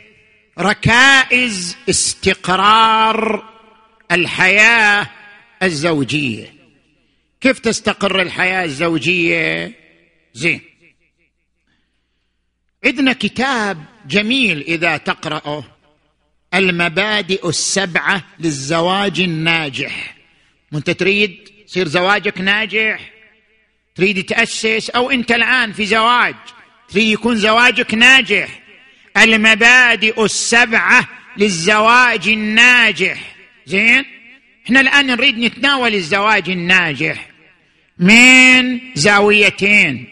[0.59, 3.45] ركائز استقرار
[4.13, 5.11] الحياة
[5.63, 6.55] الزوجية.
[7.41, 9.73] كيف تستقر الحياة الزوجية؟
[10.35, 10.61] زين.
[12.85, 15.65] عندنا كتاب جميل إذا تقرأه.
[16.55, 20.17] المبادئ السبعة للزواج الناجح.
[20.73, 23.13] وانت تريد يصير زواجك ناجح؟
[23.95, 26.35] تريد تأسس؟ أو أنت الآن في زواج؟
[26.89, 28.49] تريد يكون زواجك ناجح.
[29.17, 33.19] المبادئ السبعة للزواج الناجح.
[33.67, 34.05] زين؟
[34.67, 37.27] إحنا الآن نريد نتناول الزواج الناجح.
[37.99, 40.09] من زاويتين.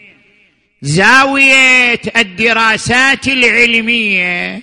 [0.81, 4.61] زاوية الدراسات العلمية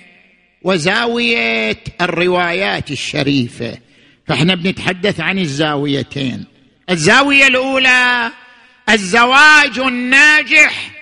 [0.61, 3.77] وزاوية الروايات الشريفة.
[4.27, 6.45] فإحنا بنتحدث عن الزاويتين.
[6.89, 8.31] الزاوية الأولى
[8.89, 10.98] الزواج الناجح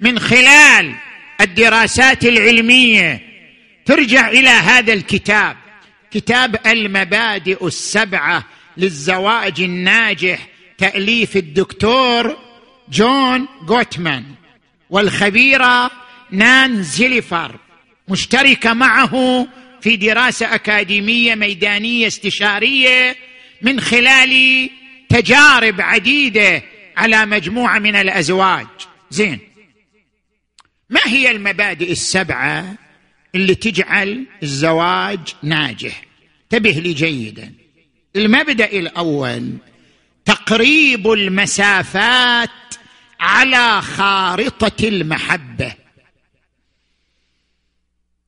[0.00, 0.94] من خلال
[1.40, 3.20] الدراسات العلمية
[3.84, 5.56] ترجع إلى هذا الكتاب
[6.10, 8.44] كتاب المبادئ السبعة
[8.76, 10.46] للزواج الناجح
[10.78, 12.36] تأليف الدكتور
[12.90, 14.24] جون جوتمان
[14.90, 15.90] والخبيرة
[16.30, 17.56] نان زيليفر
[18.08, 19.46] مشتركة معه
[19.80, 23.16] في دراسة أكاديمية ميدانية استشارية
[23.62, 24.70] من خلال
[25.08, 26.62] تجارب عديدة
[26.96, 28.66] على مجموعة من الأزواج.
[29.10, 29.49] زين.
[30.90, 32.74] ما هي المبادئ السبعة
[33.34, 36.04] اللي تجعل الزواج ناجح؟
[36.42, 37.52] انتبه لي جيدا.
[38.16, 39.52] المبدأ الأول
[40.24, 42.50] تقريب المسافات
[43.20, 45.74] على خارطة المحبة.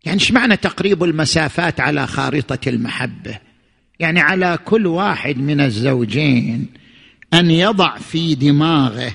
[0.04, 3.38] يعني إيش معنى تقريب المسافات على خارطة المحبة؟
[3.98, 6.66] يعني على كل واحد من الزوجين
[7.34, 9.12] أن يضع في دماغه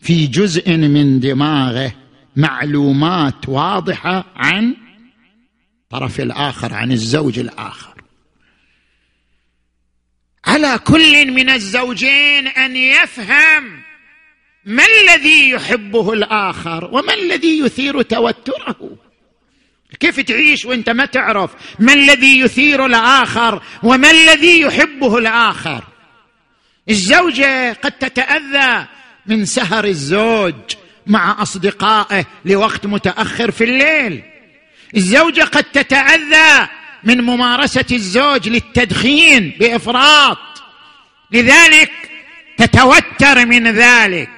[0.00, 1.92] في جزء من دماغه
[2.40, 4.76] معلومات واضحة عن
[5.82, 7.94] الطرف الآخر عن الزوج الآخر.
[10.44, 13.82] على كل من الزوجين أن يفهم
[14.64, 18.96] ما الذي يحبه الآخر وما الذي يثير توتره.
[20.00, 25.84] كيف تعيش وأنت ما تعرف ما الذي يثير الآخر وما الذي يحبه الآخر؟
[26.90, 28.86] الزوجة قد تتأذى
[29.26, 30.54] من سهر الزوج
[31.10, 34.22] مع أصدقائه لوقت متأخر في الليل.
[34.96, 36.68] الزوجة قد تتأذى
[37.04, 40.38] من ممارسة الزوج للتدخين بإفراط.
[41.32, 41.90] لذلك
[42.58, 44.30] تتوتر من ذلك.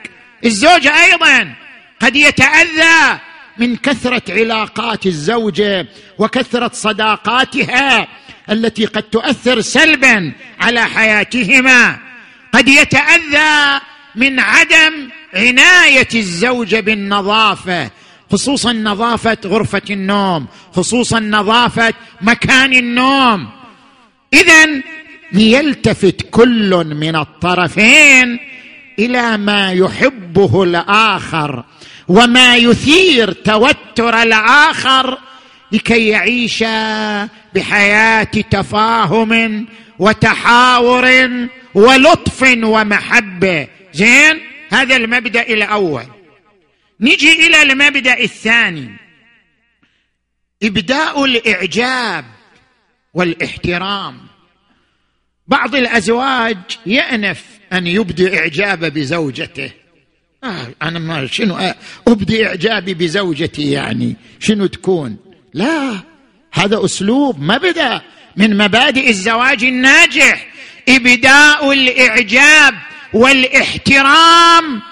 [0.44, 1.54] الزوج أيضا
[2.00, 3.18] قد يتأذى
[3.58, 5.86] من كثرة علاقات الزوجه
[6.18, 8.08] وكثرة صداقاتها
[8.50, 11.98] التي قد تؤثر سلبا على حياتهما.
[12.52, 13.80] قد يتأذى
[14.14, 17.90] من عدم عناية الزوجه بالنظافة
[18.32, 23.48] خصوصا نظافة غرفة النوم خصوصا نظافة مكان النوم.
[24.34, 24.66] اذا
[25.32, 28.38] ليلتفت كل من الطرفين
[28.98, 31.64] إلى ما يحبه الآخر
[32.08, 35.18] وما يثير توتر الآخر
[35.72, 36.64] لكي يعيش
[37.54, 39.66] بحياة تفاهم
[39.98, 41.30] وتحاور
[41.74, 43.68] ولطف ومحبة.
[43.94, 46.06] زين؟ هذا المبدأ الأول
[47.00, 48.96] نجي إلى المبدأ الثاني.
[50.62, 52.24] إبداء الإعجاب
[53.14, 54.20] والإحترام.
[55.46, 56.56] بعض الأزواج
[56.86, 59.70] يأنف أن يبدي اعجابه بزوجته.
[60.44, 61.74] آه أنا ما شنو
[62.08, 65.16] أبدي إعجابي بزوجتي يعني شنو تكون؟
[65.54, 65.98] لا
[66.52, 68.02] هذا أسلوب مبدأ
[68.36, 70.48] من مبادئ الزواج الناجح.
[70.88, 72.74] إبداء الإعجاب
[73.14, 74.82] والاحترام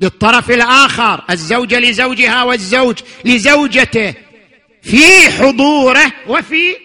[0.00, 4.14] للطرف الآخر الزوجة لزوجها والزوج لزوجته
[4.82, 6.76] في حضوره وفي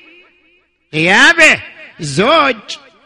[0.93, 1.61] غيابه.
[1.99, 2.55] الزوج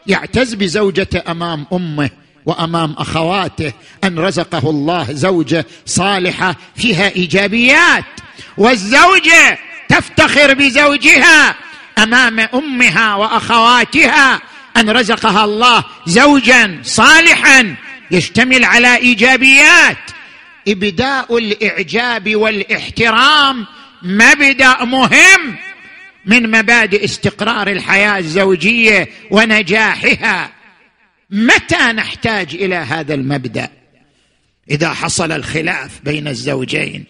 [0.06, 2.10] يعتز بزوجته أمام أمه
[2.46, 3.72] وأمام أخواته
[4.04, 8.04] أن رزقه الله زوجة صالحة فيها إيجابيات.
[8.56, 9.58] والزوجة
[9.88, 11.54] تفتخر بزوجها
[11.98, 14.40] أمام أمها وأخواتها.
[14.76, 17.74] أن رزقها الله زوجا صالحا
[18.10, 19.98] يشتمل على إيجابيات.
[20.68, 23.66] إبداء الإعجاب والإحترام
[24.02, 25.56] مبدأ مهم
[26.26, 30.52] من مبادئ استقرار الحياة الزوجية ونجاحها.
[31.30, 33.70] متى نحتاج إلى هذا المبدأ؟
[34.70, 37.04] إذا حصل الخلاف بين الزوجين.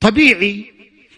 [0.00, 0.72] طبيعي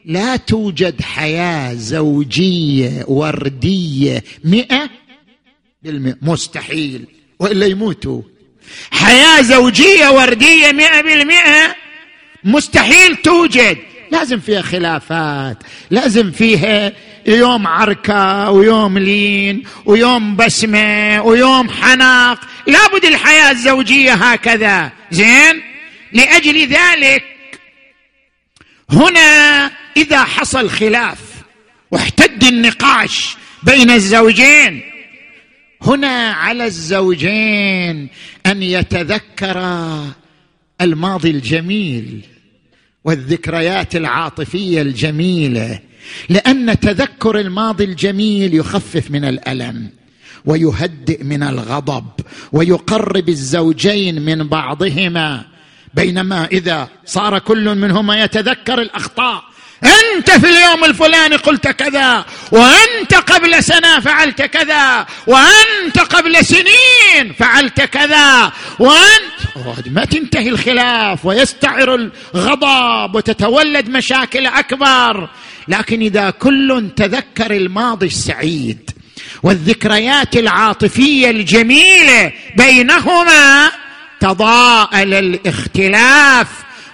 [0.05, 4.91] لا توجد حياة زوجية وردية مئة
[6.23, 7.07] مستحيل.
[7.39, 8.23] وإلا يموتوا.
[8.93, 11.75] حياة زوجية وردية مئة بالمئة
[12.45, 13.79] مستحيل توجد.
[14.11, 15.59] لازم فيها خلافات.
[15.91, 16.93] لازم فيها
[17.27, 22.41] يوم عركة ويوم لين ويوم بسمة ويوم حناق.
[22.67, 24.93] لابد الحياة الزوجية هكذا.
[25.11, 25.63] زين؟
[26.13, 27.25] لأجل ذلك
[28.91, 31.19] هنا إذا حصل خلاف
[31.91, 34.92] واحتد النقاش بين الزوجين
[35.83, 38.09] هنا على الزوجين
[38.47, 40.13] أن يتذكرا
[40.81, 42.25] الماضي الجميل
[43.05, 45.81] والذكريات العاطفية الجميلة
[46.29, 49.91] لأن تذكر الماضي الجميل يخفف من الألم
[50.45, 52.07] ويهدئ من الغضب
[52.53, 55.45] ويقرب الزوجين من بعضهما
[55.95, 59.45] بينما إذا صار كل منهما يتذكر الأخطاء
[59.85, 67.81] أنت في اليوم الفلاني قلت كذا وأنت قبل سنة فعلت كذا وأنت قبل سنين فعلت
[67.81, 75.29] كذا وأنت ما تنتهي الخلاف ويستعر الغضب وتتولد مشاكل أكبر.
[75.69, 78.91] لكن إذا كل تذكر الماضي السعيد
[79.43, 83.71] والذكريات العاطفية الجميلة بينهما
[84.21, 86.47] تضاءل الاختلاف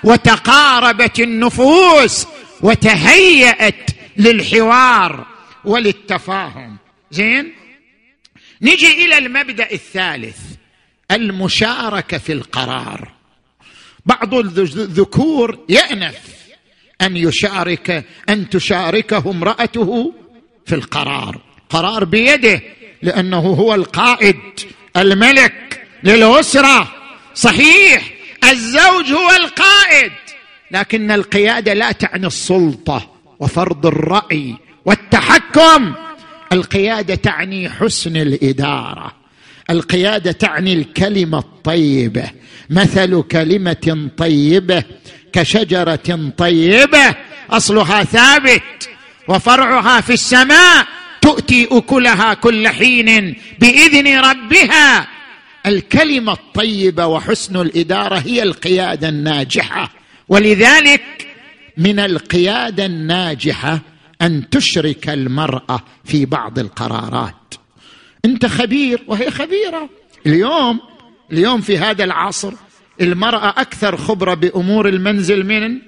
[0.04, 2.26] وتقاربت النفوس
[2.62, 5.26] وتهيأت للحوار
[5.64, 6.76] وللتفاهم.
[7.10, 7.54] زين؟
[8.62, 10.38] نجي إلى المبدأ الثالث
[11.10, 13.12] المشاركة في القرار.
[14.06, 16.18] بعض الذكور يأنف
[17.00, 20.14] أن يشارك أن تشاركه امرأته
[20.66, 21.40] في القرار.
[21.70, 22.62] قرار بيده
[23.02, 24.40] لأنه هو القائد
[24.96, 26.94] الملك للأسرة.
[27.34, 28.10] صحيح
[28.44, 30.12] الزوج هو القائد.
[30.70, 33.10] لكن القيادة لا تعني السلطة
[33.40, 35.92] وفرض الرأي والتحكم.
[36.52, 39.12] القيادة تعني حسن الإدارة.
[39.70, 42.30] القيادة تعني الكلمة الطيبة.
[42.70, 44.84] مثل كلمة طيبة
[45.32, 47.14] كشجرة طيبة
[47.50, 48.88] أصلها ثابت
[49.28, 50.86] وفرعها في السماء
[51.20, 55.08] تؤتي أكلها كل حين بإذن ربها.
[55.66, 59.97] الكلمة الطيبة وحسن الإدارة هي القيادة الناجحة.
[60.28, 61.02] ولذلك
[61.76, 63.80] من القيادة الناجحة
[64.22, 67.54] أن تشرك المرأة في بعض القرارات.
[68.24, 69.90] أنت خبير وهي خبيرة.
[70.26, 70.80] اليوم
[71.32, 72.52] اليوم في هذا العصر
[73.00, 75.78] المرأة أكثر خبرة بأمور المنزل من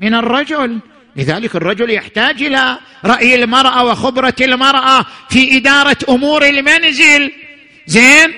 [0.00, 0.78] من الرجل.
[1.16, 7.32] لذلك الرجل يحتاج إلى رأي المرأة وخبرة المرأة في إدارة أمور المنزل.
[7.86, 8.32] زين؟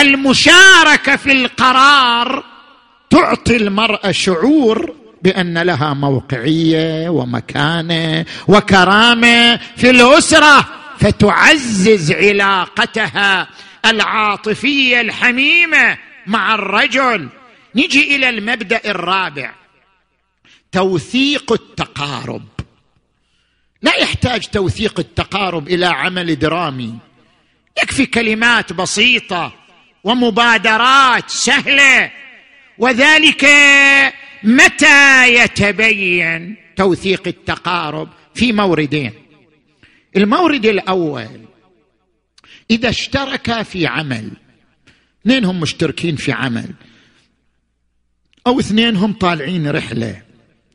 [0.00, 2.55] المشاركة في القرار
[3.16, 13.48] تعطي المرأة شعور بأن لها موقعية ومكانة وكرامة في الأسرة فتعزز علاقتها
[13.86, 17.28] العاطفية الحميمة مع الرجل.
[17.74, 19.52] نجي إلى المبدأ الرابع
[20.72, 22.42] توثيق التقارب.
[23.82, 26.94] لا يحتاج توثيق التقارب إلى عمل درامي.
[27.82, 29.52] يكفي كلمات بسيطة
[30.04, 32.10] ومبادرات سهلة.
[32.78, 33.46] وذلك
[34.42, 39.12] متى يتبين توثيق التقارب في موردين؟
[40.16, 41.40] المورد الأول
[42.70, 44.30] إذا اشتركا في عمل
[45.22, 46.70] اثنين هم مشتركين في عمل
[48.46, 50.22] أو اثنين هم طالعين رحلة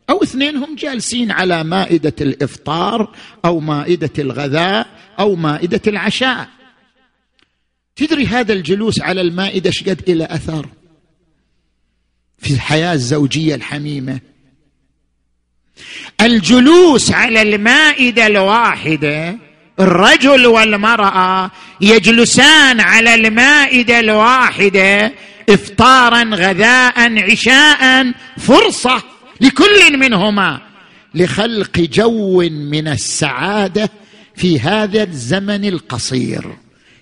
[0.10, 4.88] أو اثنين هم جالسين على مائدة الإفطار أو مائدة الغذاء
[5.20, 6.50] أو مائدة العشاء.
[7.96, 10.70] تدري هذا الجلوس على المائدة شقد إلى أثر؟
[12.42, 14.20] في الحياة الزوجية الحميمة.
[16.22, 19.38] الجلوس على المائدة الواحدة
[19.80, 25.14] الرجل والمرأة يجلسان على المائدة الواحدة
[25.50, 29.04] افطارا غذاء عشاء فرصة
[29.42, 30.62] لكل منهما
[31.16, 33.90] لخلق جو من السعادة
[34.36, 36.56] في هذا الزمن القصير.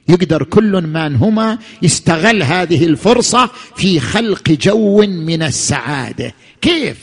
[0.09, 6.33] يقدر كل منهما يستغل هذه الفرصة في خلق جو من السعادة.
[6.61, 6.97] كيف؟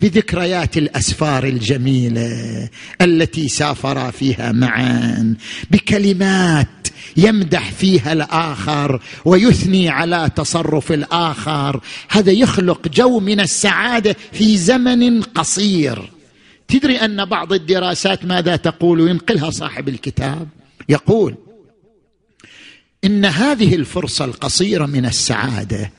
[0.00, 2.68] بذكريات الأسفار الجميلة
[3.00, 5.34] التي سافرا فيها معا
[5.70, 6.68] بكلمات
[7.16, 11.80] يمدح فيها الآخر ويثني على تصرف الآخر.
[12.08, 16.10] هذا يخلق جو من السعادة في زمن قصير.
[16.68, 20.48] تدري أن بعض الدراسات ماذا تقول؟ وينقلها صاحب الكتاب.
[20.88, 21.34] يقول
[23.04, 25.92] إن هذه الفرصة القصيرة من السعادة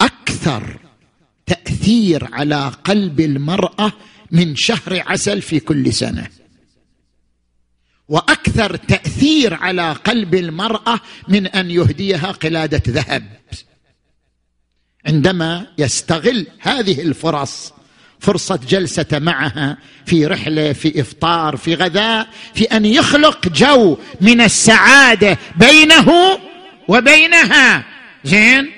[0.00, 0.78] أكثر
[1.46, 3.92] تأثير على قلب المرأة
[4.30, 6.28] من شهر عسل في كل سنة.
[8.08, 13.24] وأكثر تأثير على قلب المرأة من أن يهديها قلادة ذهب.
[15.06, 17.72] عندما يستغل هذه الفرص
[18.24, 25.38] فرصة جلسة معها في رحلة في إفطار في غذاء في أن يخلق جو من السعادة
[25.56, 26.38] بينه
[26.88, 27.84] وبينها.
[28.24, 28.70] زين؟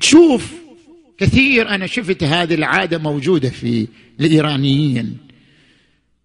[0.00, 0.52] تشوف
[1.18, 3.86] كثير أنا شفت هذه العادة موجودة في
[4.20, 5.16] الإيرانيين.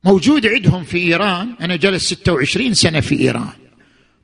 [0.03, 3.53] موجود عندهم في إيران أنا جلس 26 سنة في إيران.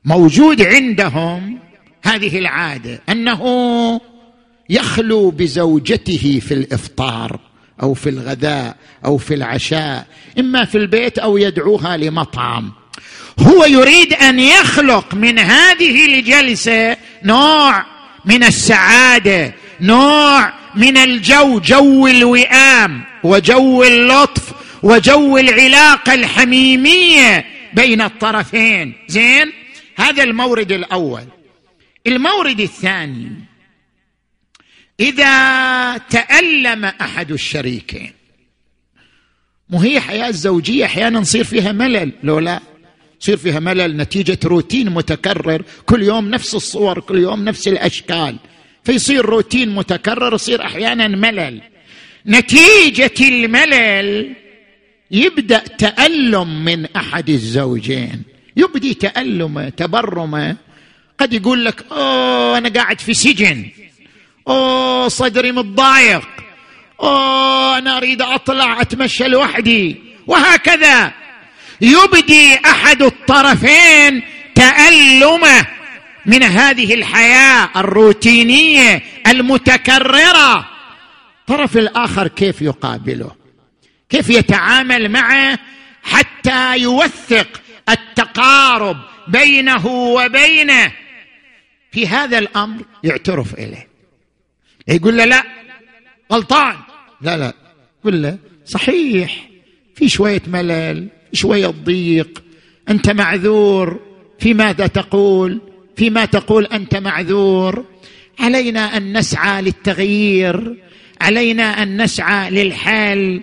[0.04, 1.58] موجود عندهم
[2.02, 3.40] هذه العادة أنه
[4.70, 7.53] يخلو بزوجته في الإفطار.
[7.84, 10.06] أو في الغداء أو في العشاء
[10.38, 12.72] إما في البيت أو يدعوها لمطعم.
[13.38, 17.84] هو يريد أن يخلق من هذه الجلسة نوع
[18.24, 28.92] من السعادة نوع من الجو جو الوئام وجو اللطف وجو العلاقة الحميمية بين الطرفين.
[29.08, 29.52] زين؟
[29.96, 31.24] هذا المورد الأول.
[32.06, 33.53] المورد الثاني.
[35.00, 38.12] إذا تألم أحد الشريكين.
[39.70, 42.12] مو هي حياة الزوجيه أحيانا نصير فيها ملل.
[42.22, 42.60] لو لا
[43.20, 45.62] يصير فيها ملل نتيجة روتين متكرر.
[45.86, 48.36] كل يوم نفس الصور كل يوم نفس الأشكال.
[48.84, 51.60] فيصير روتين متكرر يصير أحيانا ملل.
[52.26, 54.34] نتيجة الملل
[55.10, 58.22] يبدأ تألم من أحد الزوجين.
[58.56, 60.56] يبدي تألمه تبرمه.
[61.18, 63.70] قد يقول لك أوه أنا قاعد في سجن.
[64.48, 66.28] أوه صدري متضايق.
[67.00, 69.96] أوه أنا أريد أطلع أتمشى لوحدي.
[70.26, 71.12] وهكذا.
[71.80, 74.22] يبدي أحد الطرفين
[74.54, 75.66] تألمه
[76.26, 80.68] من هذه الحياة الروتينية المتكررة.
[81.40, 83.30] الطرف الآخر كيف يقابله؟
[84.10, 85.58] كيف يتعامل معه
[86.02, 88.96] حتى يوثق التقارب
[89.28, 90.92] بينه وبينه؟
[91.92, 93.93] في هذا الأمر يعترف إليه.
[94.88, 95.42] يقول له لا
[96.32, 96.76] غلطان.
[97.20, 97.52] لا لا.
[98.00, 99.48] يقول له صحيح
[99.94, 102.42] في شوية ملل في شوية ضيق.
[102.88, 104.00] أنت معذور
[104.38, 105.60] في ماذا تقول؟
[105.96, 107.84] فيما تقول أنت معذور؟
[108.38, 110.76] علينا أن نسعى للتغيير
[111.20, 113.40] علينا أن نسعى للحل.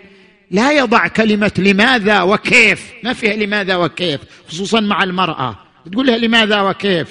[0.51, 2.91] لا يضع كلمة لماذا وكيف.
[3.03, 5.59] ما فيها لماذا وكيف خصوصا مع المرأة.
[5.91, 7.07] تقول لها لماذا وكيف.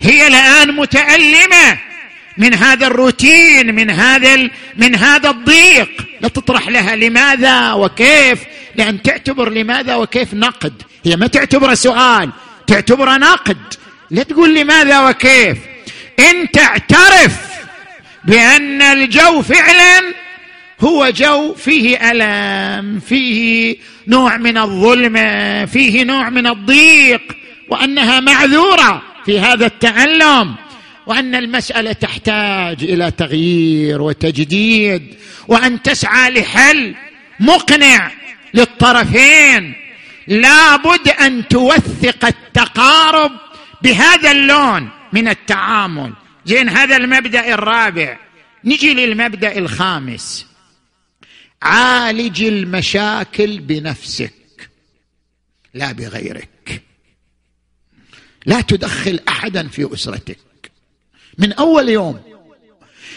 [0.00, 1.78] هي الآن متألمة.
[2.38, 5.88] من هذا الروتين من هذا من هذا الضيق.
[6.20, 8.40] لا تطرح لها لماذا وكيف
[8.76, 10.82] لأن تعتبر لماذا وكيف نقد.
[11.04, 12.30] هي ما تعتبره سؤال
[12.66, 13.58] تعتبره نقد.
[14.10, 15.58] لا تقول لماذا وكيف.
[16.18, 17.36] انت اعترف
[18.24, 20.14] بأن الجو فعلا
[20.80, 23.76] هو جو فيه ألم فيه
[24.08, 27.22] نوع من الظلمه فيه نوع من الضيق
[27.68, 30.54] وأنها معذورة في هذا التألم.
[31.08, 35.14] وأن المسألة تحتاج إلى تغيير وتجديد
[35.48, 36.94] وأن تسعى لحل
[37.40, 38.12] مقنع
[38.54, 39.74] للطرفين.
[40.26, 43.32] لابد أن توثق التقارب
[43.82, 46.12] بهذا اللون من التعامل.
[46.46, 48.18] زين هذا المبدأ الرابع.
[48.64, 50.46] نجي للمبدأ الخامس.
[51.62, 54.70] عالج المشاكل بنفسك
[55.74, 56.82] لا بغيرك.
[58.46, 60.47] لا تدخل احدا في أسرتك.
[61.38, 62.20] من أول يوم.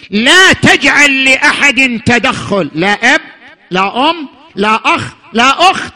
[0.10, 2.72] لا تجعل لأحد تدخل.
[2.76, 3.22] لا أب
[3.72, 5.94] لا أم لا أخ لا أخت.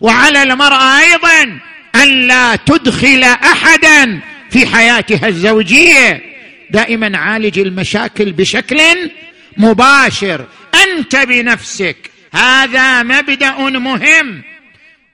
[0.00, 1.58] وعلى المرأة أيضا
[1.94, 4.20] أن لا تدخل احدا
[4.50, 6.22] في حياتها الزوجية.
[6.70, 9.10] دائما عالج المشاكل بشكل
[9.56, 10.46] مباشر.
[10.74, 12.10] أنت بنفسك.
[12.34, 14.42] هذا مبدأ مهم.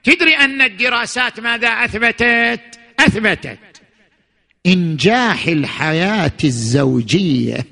[0.03, 2.61] تدري أن الدراسات ماذا أثبتت؟
[2.99, 3.76] أثبتت.
[4.67, 7.65] إنجاح الحياة الزوجية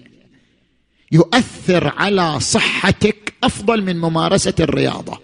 [1.12, 5.20] يؤثر على صحتك أفضل من ممارسة الرياضة.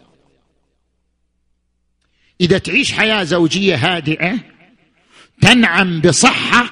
[2.42, 4.40] إذا تعيش حياة زوجية هادئة
[5.42, 6.70] تنعم بصحة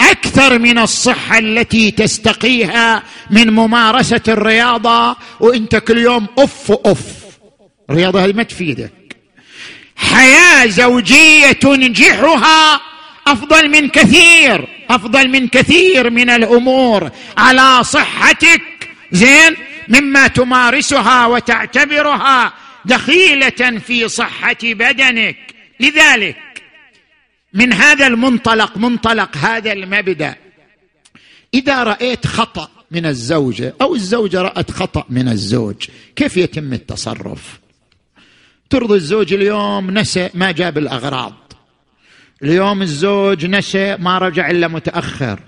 [0.00, 7.22] أكثر من الصحة التي تستقيها من ممارسة الرياضة وانت كل يوم أف أف.
[7.90, 8.92] الرياضة هذه ما تفيدك.
[9.96, 12.91] حياة زوجية تنجحها
[13.26, 17.10] أفضل من كثير أفضل من كثير من الأمور.
[17.38, 18.62] على صحتك
[19.12, 19.56] زين
[19.88, 22.52] مما تمارسها وتعتبرها
[22.84, 25.36] دخيلة في صحة بدنك.
[25.80, 26.36] لذلك
[27.54, 30.34] من هذا المنطلق منطلق هذا المبدأ.
[31.54, 37.60] إذا رأيت خطأ من الزوجة أو الزوجة رأت خطأ من الزوج كيف يتم التصرف؟
[38.70, 41.41] ترضي الزوج اليوم نسى ما جاب الأغراض.
[42.42, 45.40] اليوم الزوج نسى ما رجع إلا متأخر.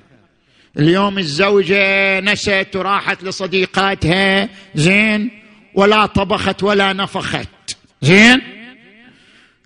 [0.78, 5.30] اليوم الزوجة نست وراحت لصديقاتها زين؟
[5.74, 7.76] ولا طبخت ولا نفخت.
[8.02, 8.42] زين؟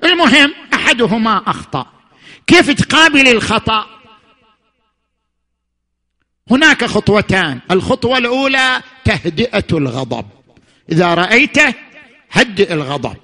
[0.05, 1.87] المهم أحدهما أخطأ.
[2.47, 3.87] كيف تقابل الخطأ؟
[6.51, 7.61] هناك خطوتان.
[7.71, 10.27] الخطوة الأولى تهدئة الغضب.
[10.93, 11.75] إذا رأيته
[12.31, 13.17] هدئ الغضب.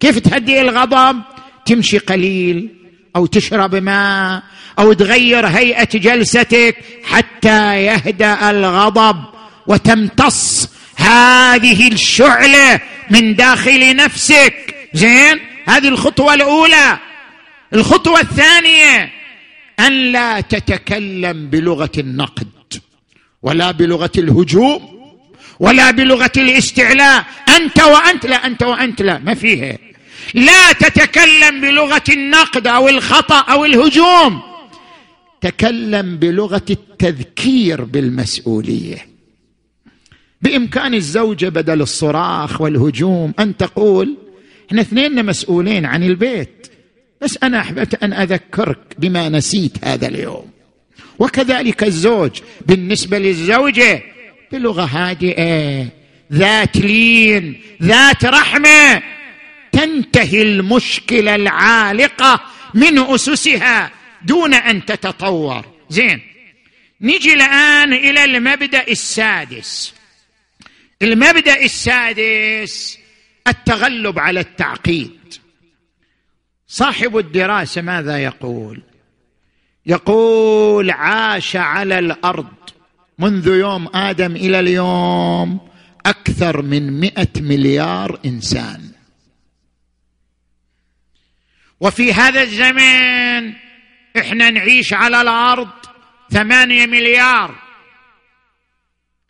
[0.00, 1.22] كيف تهدئ الغضب؟
[1.66, 2.79] تمشي قليل.
[3.16, 4.42] أو تشرب ماء
[4.78, 9.24] أو تغير هيئة جلستك حتى يهدأ الغضب
[9.66, 12.80] وتمتص هذه الشعلة
[13.10, 14.74] من داخل نفسك.
[14.94, 16.98] زين؟ هذه الخطوة الأولى.
[17.74, 19.10] الخطوة الثانية
[19.80, 22.48] أن لا تتكلم بلغة النقد
[23.42, 25.00] ولا بلغة الهجوم
[25.60, 27.24] ولا بلغة الاستعلاء.
[27.48, 29.78] أنت وأنت لا أنت وأنت لا ما فيها.
[30.34, 34.42] لا تتكلم بلغة النقد أو الخطأ أو الهجوم.
[35.40, 39.06] تكلم بلغة التذكير بالمسؤولية.
[40.42, 44.16] بإمكان الزوجة بدل الصراخ والهجوم أن تقول
[44.68, 46.66] إحنا اثنين مسؤولين عن البيت
[47.22, 50.50] بس أنا أحببت أن أذكرك بما نسيت هذا اليوم.
[51.18, 52.30] وكذلك الزوج
[52.66, 54.02] بالنسبة للزوجة
[54.52, 55.86] بلغة هادئة
[56.32, 59.02] ذات لين ذات رحمة.
[59.80, 62.40] تنتهي المشكلة العالقة
[62.74, 63.90] من أسسها
[64.22, 65.66] دون أن تتطور.
[65.90, 66.20] زين.
[67.00, 69.94] نجي الآن إلى المبدأ السادس.
[71.02, 72.98] المبدأ السادس
[73.48, 75.34] التغلب على التعقيد.
[76.66, 78.82] صاحب الدراسة ماذا يقول؟
[79.86, 82.52] يقول عاش على الأرض
[83.18, 85.60] منذ يوم آدم إلى اليوم
[86.06, 88.89] أكثر من مئة مليار إنسان.
[91.80, 93.52] وفي هذا الزمن
[94.16, 95.68] إحنا نعيش على الأرض
[96.30, 97.54] ثمانية مليار.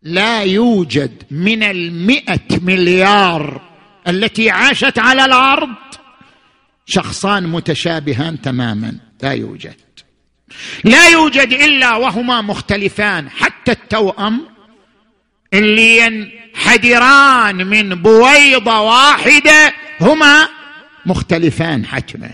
[0.02, 3.60] لا يوجد من المئة مليار
[4.08, 5.74] التي عاشت على الأرض
[6.86, 8.94] شخصان متشابهان تماما.
[9.22, 9.76] لا يوجد.
[10.84, 13.30] لا يوجد إلا وهما مختلفان.
[13.30, 14.46] حتى التوأم
[15.54, 20.48] اللي ينحدران من بويضة واحدة هما
[21.06, 22.30] مختلفان حتما.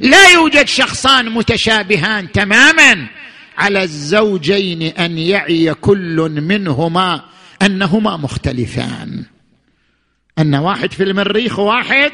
[0.00, 3.06] لا يوجد شخصان متشابهان تماما
[3.58, 7.24] على الزوجين أن يعي كل منهما
[7.62, 9.24] أنهما مختلفان.
[10.38, 12.12] أن واحد في المريخ وواحد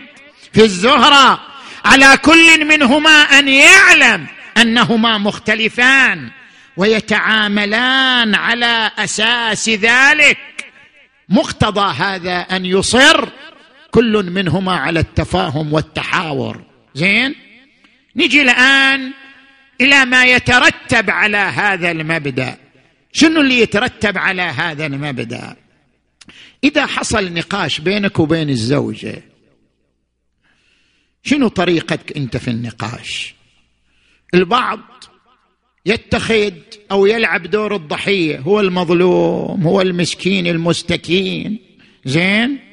[0.52, 1.40] في الزهرة.
[1.84, 4.26] على كل منهما أن يعلم
[4.56, 6.30] أنهما مختلفان
[6.76, 10.38] ويتعاملان على أساس ذلك.
[11.28, 13.28] مقتضى هذا أن يصر
[13.98, 16.62] كل منهما على التفاهم والتحاور.
[16.94, 17.34] زين؟
[18.16, 19.12] نجي الآن
[19.80, 22.56] إلى ما يترتب على هذا المبدأ.
[23.12, 25.56] شنو اللي يترتب على هذا المبدأ؟
[26.64, 29.22] إذا حصل نقاش بينك وبين الزوجة
[31.22, 33.34] شنو طريقتك أنت في النقاش؟
[34.34, 34.80] البعض
[35.86, 36.52] يتخذ
[36.90, 41.58] أو يلعب دور الضحية هو المظلوم هو المسكين المستكين.
[42.04, 42.67] زين؟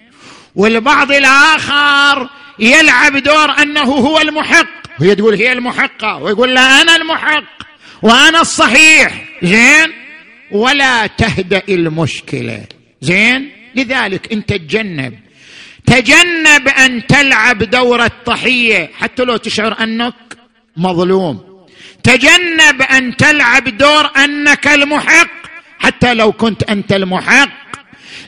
[0.55, 2.29] والبعض الآخر
[2.59, 4.67] يلعب دور أنه هو المحق.
[4.99, 7.43] وهي تقول هي المحقة ويقول لا أنا المحق
[8.01, 9.25] وأنا الصحيح.
[9.43, 9.93] زين؟
[10.51, 12.63] ولا تهدأ المشكلة.
[13.01, 15.19] زين؟ لذلك انت تجنب
[15.85, 20.13] تجنب أن تلعب دور الضحيه حتى لو تشعر أنك
[20.77, 21.65] مظلوم.
[22.03, 25.29] تجنب أن تلعب دور أنك المحق.
[25.79, 27.49] حتى لو كنت أنت المحق.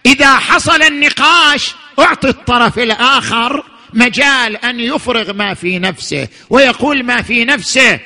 [0.05, 7.45] إذا حصل النقاش أعطي الطرف الآخر مجال أن يفرغ ما في نفسه ويقول ما في
[7.45, 7.99] نفسه.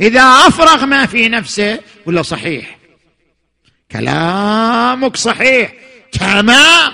[0.00, 2.78] إذا أفرغ ما في نفسه ولا صحيح؟
[3.92, 5.72] كلامك صحيح.
[6.12, 6.92] تمام.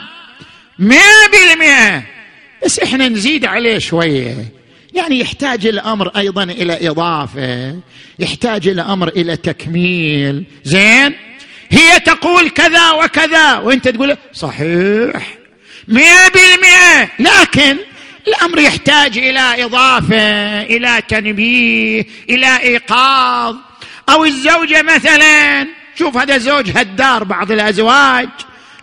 [0.78, 2.03] مئة بالمئة
[2.64, 4.53] بس إحنا نزيد عليه شوية.
[4.95, 7.76] يعني يحتاج الأمر أيضا إلى إضافة
[8.18, 10.45] يحتاج الأمر إلى تكميل.
[10.64, 11.14] زين؟
[11.70, 15.43] هي تقول كذا وكذا وأنت تقول صحيح.
[15.89, 17.76] مئة بالمئة لكن
[18.28, 23.57] الأمر يحتاج إلى إضافة إلى تنبيه إلى إيقاظ.
[24.09, 25.66] أو الزوجة مثلا
[25.99, 28.28] شوف هذا زوج هدار بعض الأزواج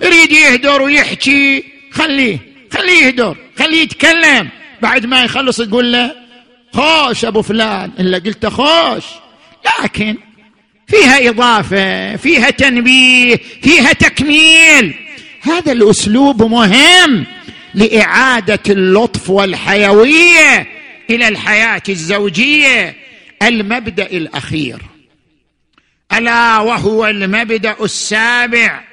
[0.02, 1.64] يريد يهدر ويحكي.
[1.92, 2.38] خليه
[2.74, 4.50] خليه يهدر خليه يتكلم.
[4.82, 6.16] بعد ما يخلص تقول له
[6.74, 7.92] خوش أبو فلان.
[8.00, 9.04] إلا قلت خوش.
[9.84, 10.18] لكن
[10.88, 14.94] فيها إضافة فيها تنبيه فيها تكميل.
[15.42, 17.26] هذا الأسلوب مهم
[17.74, 20.68] لإعادة اللطف والحيوية
[21.10, 22.96] إلى الحياة الزوجية.
[23.42, 24.82] المبدأ الأخير.
[26.14, 28.84] ألا وهو المبدأ السابع.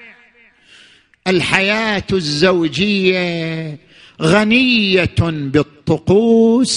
[1.27, 3.79] الحياة الزوجية
[4.23, 6.69] غنية بالطقوس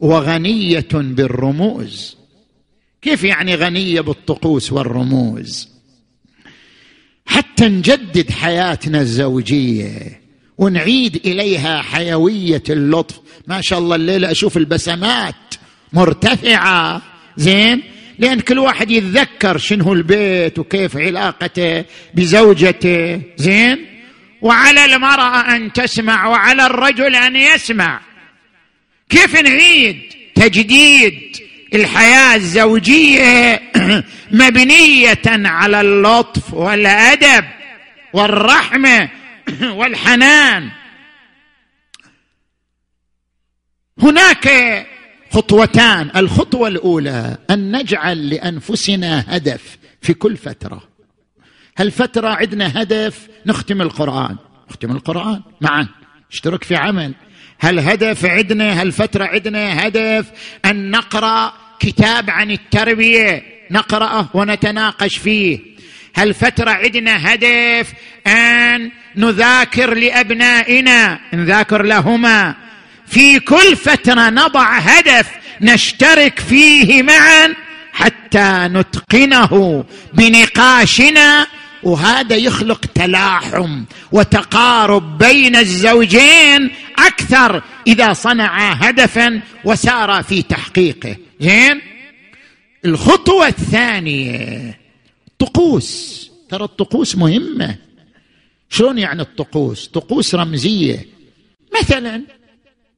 [0.00, 2.16] وغنية بالرموز.
[3.02, 5.69] كيف يعني غنية بالطقوس والرموز؟
[7.30, 10.20] حتى نجدد حياتنا الزوجية
[10.58, 13.20] ونعيد إليها حيوية اللطف.
[13.46, 15.54] ما شاء الله الليلة أشوف البسمات
[15.92, 17.02] مرتفعة.
[17.36, 17.82] زين؟
[18.18, 23.20] لأن كل واحد يتذكر شنو البيت وكيف علاقته بزوجته.
[23.36, 23.86] زين؟
[24.42, 28.00] وعلى المرأة أن تسمع وعلى الرجل أن يسمع.
[29.08, 30.00] كيف نعيد
[30.34, 31.36] تجديد
[31.74, 33.62] الحياة الزوجية
[34.30, 37.44] مبنية على اللطف والأدب
[38.12, 39.08] والرحمة
[39.78, 40.70] والحنان.
[43.98, 44.86] هناك
[45.32, 46.10] خطوتان.
[46.16, 50.82] الخطوة الأولى أن نجعل لأنفسنا هدف في كل فترة.
[51.78, 54.36] هالفتره عندنا هدف؟ نختم القرآن.
[54.70, 55.42] نختم القرآن.
[55.60, 55.88] معا.
[56.32, 57.14] اشترك في عمل.
[57.60, 60.26] هل هدف عندنا هالفتره عندنا هدف
[60.64, 65.58] أن نقرأ كتاب عن التربية نقرأه ونتناقش فيه.
[66.16, 67.92] هالفتره عندنا هدف
[68.26, 72.54] أن نذاكر لأبنائنا نذاكر لهما.
[73.06, 75.30] في كل فترة نضع هدف
[75.60, 77.54] نشترك فيه معا
[77.92, 79.84] حتى نتقنه
[80.14, 81.46] بنقاشنا
[81.82, 83.82] وهذا يخلق تلاحم
[84.12, 86.70] وتقارب بين الزوجين
[87.06, 91.16] أكثر إذا صنعا هدفا وسارا في تحقيقه.
[91.40, 91.80] زين؟
[92.84, 94.78] الخطوة الثانية
[95.38, 96.30] طقوس.
[96.48, 97.76] ترى الطقوس مهمة.
[98.70, 101.06] شلون يعني الطقوس؟ طقوس رمزية.
[101.80, 102.22] مثلا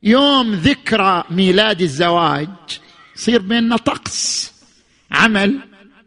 [0.02, 2.48] يوم ذكرى ميلاد الزواج
[3.16, 4.52] يصير بيننا طقس.
[5.10, 5.58] عمل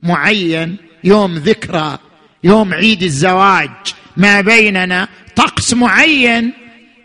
[0.04, 2.00] معين يوم ذكرى
[2.43, 3.70] يوم عيد الزواج
[4.18, 6.54] ما بيننا طقس معين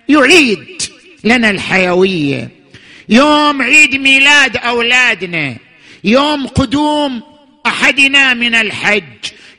[0.09, 0.80] يعيد.
[1.25, 2.51] لنا الحيوية.
[3.09, 5.57] يوم عيد ميلاد أولادنا
[6.05, 7.23] يوم قدوم
[7.67, 9.03] أحدنا من الحج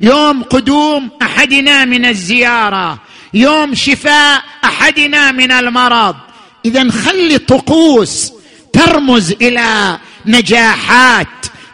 [0.02, 3.00] يوم قدوم أحدنا من الزيارة
[3.34, 6.16] يوم شفاء أحدنا من المرض.
[6.66, 8.34] اذا خلي طقوس
[8.74, 11.28] ترمز إلى نجاحات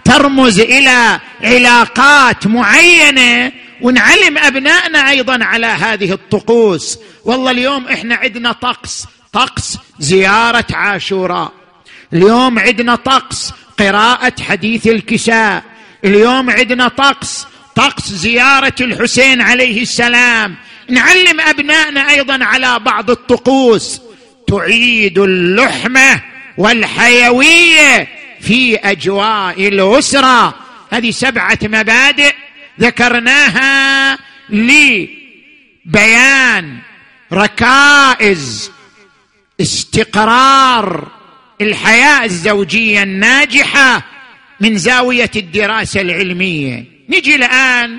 [0.05, 6.99] ترمز إلى علاقات معينة ونعلم أبنائنا أيضا على هذه الطقوس.
[7.25, 11.51] والله اليوم إحنا عندنا طقس طقس زيارة عاشوراء.
[12.13, 15.63] اليوم عندنا طقس قراءة حديث الكساء.
[16.05, 20.55] اليوم عندنا طقس طقس زيارة الحسين عليه السلام.
[20.89, 24.01] نعلم أبنائنا أيضا على بعض الطقوس.
[24.47, 26.21] تعيد اللحمة
[26.57, 28.07] والحيوية
[28.41, 30.53] في أجواء الأسرة.
[30.91, 32.33] هذه سبعة مبادئ
[32.79, 34.17] ذكرناها
[35.85, 36.77] لبيان
[37.33, 38.71] ركائز
[39.61, 41.11] استقرار
[41.61, 44.03] الحياة الزوجية الناجحة
[44.59, 46.85] من زاوية الدراسة العلمية.
[47.09, 47.97] نجي الآن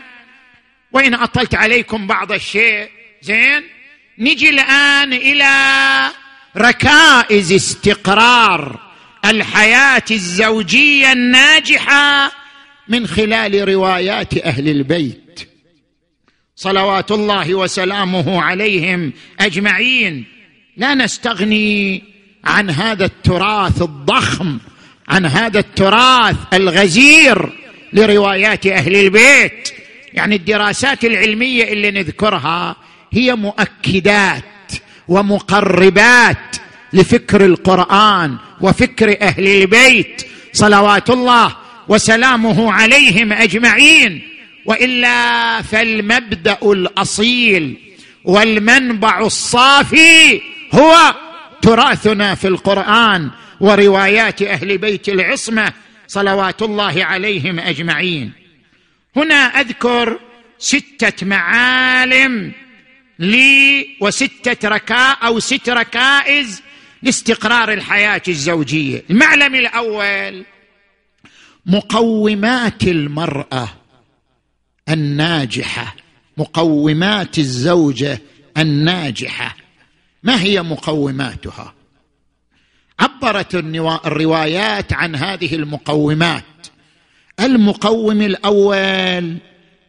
[0.93, 2.89] وإن أطلت عليكم بعض الشيء
[3.23, 3.63] زين؟
[4.19, 5.51] نجي الآن إلى
[6.57, 8.81] ركائز استقرار
[9.25, 12.33] الحياة الزوجية الناجحة
[12.89, 15.49] من خلال روايات أهل البيت.
[16.57, 20.38] صلوات الله وسلامه عليهم أجمعين.
[20.79, 22.03] لا نستغني
[22.45, 24.59] عن هذا التراث الضخم
[25.09, 27.53] عن هذا التراث الغزير
[27.93, 29.69] لروايات أهل البيت.
[30.13, 32.77] يعني الدراسات العلمية اللي نذكرها
[33.13, 34.45] هي مؤكدات
[35.09, 36.57] ومقربات
[36.93, 40.23] لفكر القرآن وفكر أهل البيت.
[40.53, 41.57] صلوات الله
[41.89, 44.23] وسلامه عليهم أجمعين.
[44.67, 47.77] وإلا فالمبدأ الأصيل
[48.25, 50.41] والمنبع الصافي
[50.75, 51.15] هو
[51.63, 55.73] تراثنا في القرآن وروايات أهل بيت العصمة
[56.07, 58.33] صلوات الله عليهم أجمعين.
[59.17, 60.19] هنا أذكر
[60.59, 62.53] ستة معالم
[63.19, 66.63] لي وستة ركاء أو ست ركائز
[67.03, 69.05] لاستقرار الحياة الزوجية.
[69.11, 70.45] المعلم الأول
[71.67, 73.69] مقومات المرأة
[74.89, 75.97] الناجحة.
[76.37, 78.21] مقومات الزوجة
[78.59, 79.57] الناجحة.
[80.29, 81.75] ما هي مقوماتها؟
[83.01, 86.45] عبرت الروايات عن هذه المقومات.
[87.41, 89.37] المقوم الأول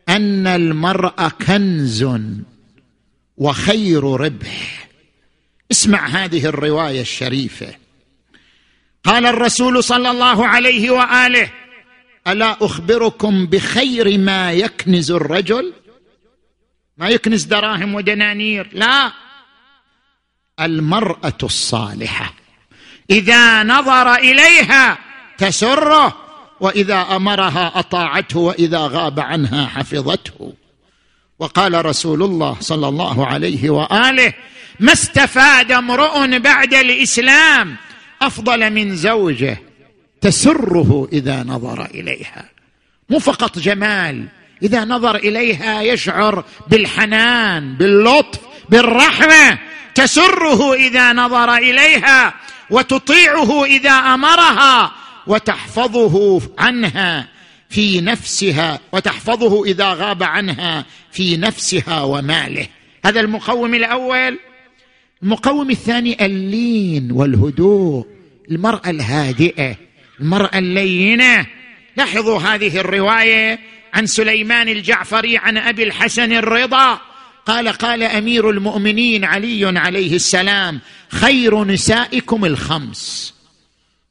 [0.10, 2.06] أن المرأة كنز
[3.38, 4.88] وخير ربح.
[5.72, 7.76] اسمع هذه الرواية الشريفة.
[9.04, 11.52] قال الرسول صلى الله عليه وآله
[12.28, 15.74] ألا أخبركم بخير ما يكنز الرجل؟
[16.98, 19.12] ما يكنز دراهم ودنانير لا.
[20.62, 22.34] المرأة الصالحة.
[23.10, 24.98] إذا نظر إليها
[25.38, 26.18] تسره
[26.60, 30.54] وإذا أمرها أطاعته وإذا غاب عنها حفظته.
[31.40, 34.34] وقال رسول الله صلى الله عليه وآله
[34.80, 37.76] ما استفاد امرؤ بعد الإسلام
[38.22, 39.58] أفضل من زوجه؟
[40.22, 42.50] تسره إذا نظر إليها.
[43.10, 44.28] مو فقط جمال
[44.64, 48.40] إذا نظر إليها يشعر بالحنان باللطف
[48.70, 49.60] بالرحمة.
[50.00, 52.34] تسره إذا نظر إليها
[52.70, 54.92] وتطيعه إذا أمرها
[55.28, 57.28] وتحفظه عنها
[57.70, 62.68] في نفسها وتحفظه إذا غاب عنها في نفسها وماله.
[63.06, 64.40] هذا المقوم الأول.
[65.24, 68.06] المقوم الثاني اللين والهدوء
[68.52, 69.76] المرأة الهادئة
[70.20, 71.46] المرأة اللينة.
[71.98, 73.60] لاحظوا هذه الرواية
[73.94, 77.09] عن سليمان الجعفري عن أبي الحسن الرضا.
[77.50, 80.80] قال قال أمير المؤمنين علي عليه السلام
[81.10, 83.34] خير نسائكم الخمس.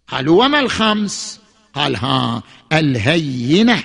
[0.09, 1.41] قالوا وما الخمس؟
[1.75, 3.85] قال ها الهينة.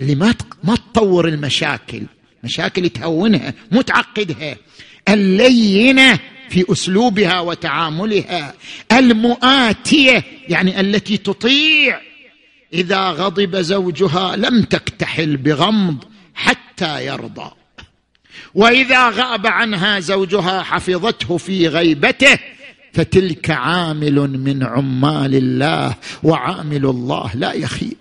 [0.00, 0.34] اللي ما
[0.64, 2.02] ما تطور المشاكل
[2.44, 4.56] مشاكل تهونها مو تعقدها
[5.08, 8.54] اللينة في أسلوبها وتعاملها.
[8.92, 12.00] المؤاتية يعني التي تطيع.
[12.72, 16.04] إذا غضب زوجها لم تكتحل بغمض
[16.34, 17.59] حتى يرضى.
[18.54, 22.38] وإذا غاب عنها زوجها حفظته في غيبته
[22.92, 27.96] فتلك عامل من عمال الله وعامل الله لا يخيب.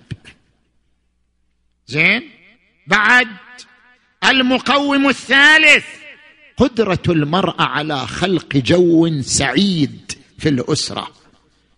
[1.88, 2.30] زين؟
[2.88, 3.28] بعد
[4.30, 5.86] المقوم الثالث
[6.58, 11.08] قدرة المرأة على خلق جو سعيد في الأسرة.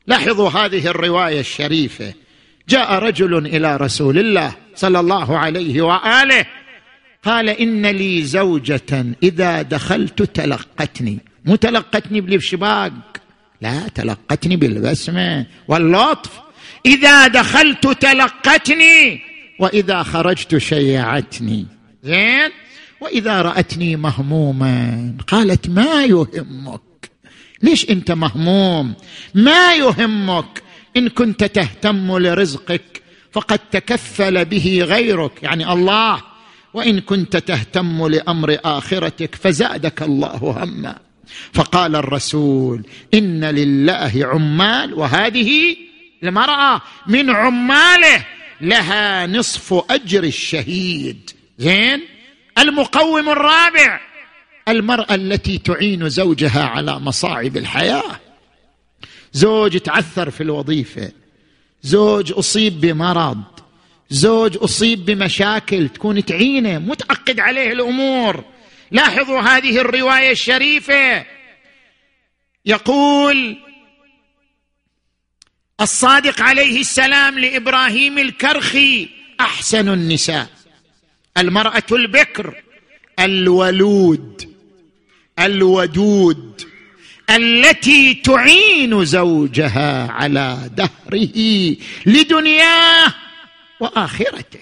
[0.08, 2.14] لاحظوا هذه الرواية الشريفة.
[2.70, 6.46] جاء رجل إلى رسول الله صلى الله عليه وآله
[7.24, 11.18] قال إن لي زوجة إذا دخلت تلقتني.
[11.46, 13.22] مو تلقتني بالشباك
[13.62, 16.32] لا تلقتني بالبسمه واللطف.
[16.86, 19.22] إذا دخلت تلقتني
[19.60, 21.66] وإذا خرجت شيعتني.
[22.04, 22.52] زين؟
[23.02, 25.14] وإذا رأتني مهموما.
[25.28, 26.82] قالت ما يهمك.
[27.62, 28.94] ليش أنت مهموم؟
[29.36, 30.64] ما يهمك.
[30.98, 33.02] إن كنت تهتم لرزقك
[33.32, 35.44] فقد تكفل به غيرك.
[35.44, 36.31] يعني الله
[36.74, 41.00] وإن كنت تهتم لأمر آخرتك فزادك الله هما.
[41.54, 45.76] فقال الرسول إن لله عمال وهذه
[46.24, 48.26] المرأة من عماله
[48.62, 51.30] لها نصف أجر الشهيد.
[51.58, 52.02] زين؟
[52.60, 54.00] المقوم الرابع
[54.68, 58.20] المرأة التي تعين زوجها على مصاعب الحياة.
[59.34, 61.12] زوج تعثر في الوظيفة.
[61.84, 63.44] زوج أصيب بمرض.
[64.12, 68.44] زوج أصيب بمشاكل تكون تعينه متعقد عليه الأمور.
[68.92, 71.26] لاحظوا هذه الرواية الشريفة.
[72.66, 73.58] يقول
[75.82, 79.10] الصادق عليه السلام لإبراهيم الكرخي
[79.40, 80.48] أحسن النساء.
[81.38, 82.64] المرأة البكر
[83.20, 84.56] الولود
[85.40, 86.62] الودود
[87.30, 93.14] التي تعين زوجها على دهره لدنياه.
[93.82, 94.60] وآخرته.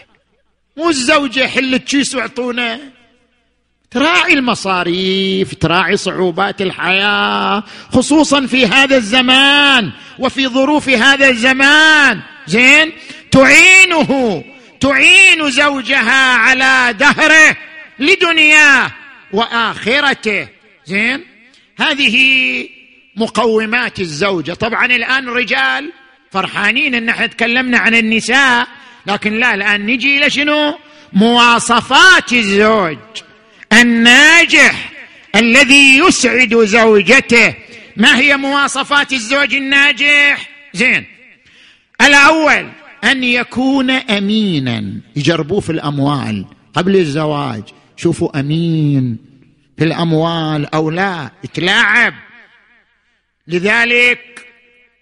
[0.78, 2.80] مو الزوجه حل كيس واعطونا
[3.91, 12.22] تراعي المصاريف تراعي صعوبات الحياة خصوصا في هذا الزمان وفي ظروف هذا الزمان.
[12.47, 12.91] زين؟
[13.32, 14.43] تعينه
[14.80, 17.57] تعين زوجها على دهره
[17.99, 18.91] لدنياه
[19.34, 20.47] وآخرته.
[20.86, 21.26] زين؟
[21.80, 22.15] هذه
[23.15, 24.53] مقومات الزوجة.
[24.53, 25.91] طبعا الآن الرجال
[26.32, 28.67] فرحانين إن إحنا تكلمنا عن النساء.
[29.10, 30.78] لكن لا الآن نجي إلى شنو
[31.14, 32.97] مواصفات الزوج
[33.74, 34.91] الناجح
[35.36, 37.55] الذي يسعد زوجته.
[37.97, 41.05] ما هي مواصفات الزوج الناجح؟ زين.
[42.01, 42.70] الأول
[43.03, 45.01] أن يكون امينا.
[45.16, 47.64] يجربوه في الأموال قبل الزواج.
[47.97, 49.18] شوفوا أمين
[49.78, 51.32] في الأموال أو لا.
[51.43, 52.14] يتلاعب.
[53.47, 54.47] لذلك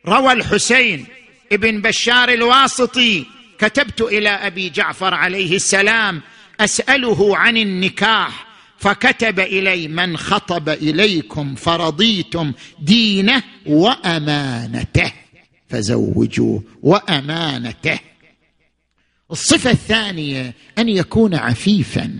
[0.08, 1.06] روى الحسين
[1.52, 6.22] ابن بشار الواسطي كتبت إلى أبي جعفر عليه السلام
[6.60, 8.48] أسأله عن النكاح
[8.78, 15.12] فكتب إلي من خطب إليكم فرضيتم دينه وأمانته
[15.70, 18.00] فزوجوه وأمانته.
[19.32, 22.20] الصفة الثانية أن يكون عفيفا.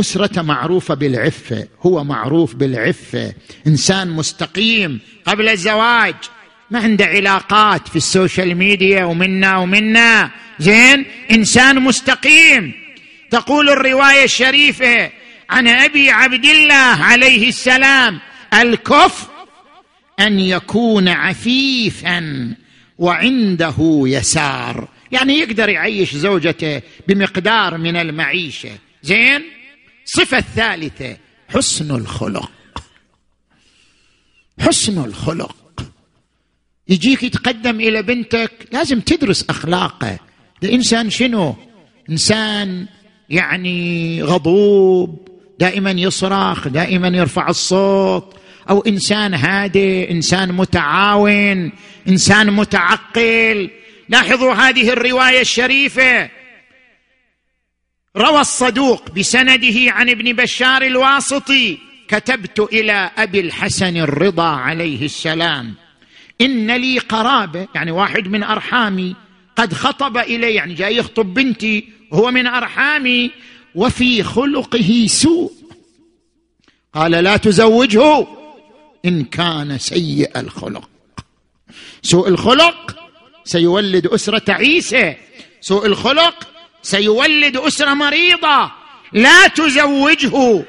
[0.00, 3.34] اسرته معروفة بالعفة هو معروف بالعفة.
[3.66, 6.14] إنسان مستقيم قبل الزواج
[6.74, 10.30] ما عنده علاقات في السوشيال ميديا ومنا ومنا.
[10.58, 12.72] زين؟ إنسان مستقيم.
[13.30, 15.10] تقول الرواية الشريفة
[15.50, 18.20] عن أبي عبد الله عليه السلام.
[18.54, 19.28] الكفر
[20.20, 22.54] أن يكون عفيفا
[22.98, 24.88] وعنده يسار.
[25.12, 28.78] يعني يقدر يعيش زوجته بمقدار من المعيشة.
[29.02, 29.42] زين؟
[30.06, 31.16] الصفه الثالثه
[31.48, 32.50] حسن الخلق.
[34.60, 35.63] حسن الخلق.
[36.88, 40.18] يجيك يتقدم إلى بنتك لازم تدرس اخلاقه
[40.62, 41.54] الإنسان شنو؟
[42.10, 42.86] إنسان
[43.30, 45.28] يعني غضوب
[45.58, 48.34] دائما يصرخ دائما يرفع الصوت.
[48.70, 51.72] أو إنسان هادئ إنسان متعاون
[52.08, 53.70] إنسان متعقل.
[54.08, 56.30] لاحظوا هذه الرواية الشريفة.
[58.16, 61.78] روى الصدوق بسنده عن ابن بشار الواسطي
[62.08, 65.74] كتبت إلى أبي الحسن الرضا عليه السلام.
[66.40, 69.16] إن لي قرابة يعني واحد من أرحامي
[69.56, 73.30] قد خطب إلي يعني جاي يخطب بنتي وهو من أرحامي
[73.74, 75.52] وفي خلقه سوء.
[76.94, 78.26] قال لا تزوجه
[79.04, 80.88] إن كان سيء الخلق.
[82.02, 82.96] سوء الخلق
[83.44, 85.16] سيولد أسرة تعيسه
[85.60, 86.48] سوء الخلق
[86.82, 88.72] سيولد أسرة مريضة.
[89.12, 90.64] لا تزوجه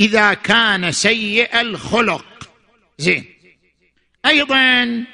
[0.00, 2.24] إذا كان سيء الخلق.
[2.98, 3.24] زين.
[4.28, 5.04] أيضا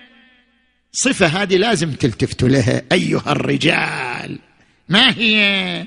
[0.93, 4.39] صفة هذه لازم تلتفتوا لها أيها الرجال.
[4.89, 5.87] ما هي؟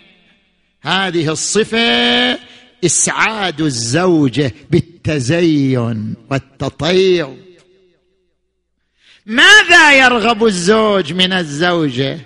[0.81, 2.39] هذه الصفة
[2.85, 7.37] إسعاد الزوجة بالتزين والتطيب
[9.25, 12.19] ماذا يرغب الزوج من الزوجة؟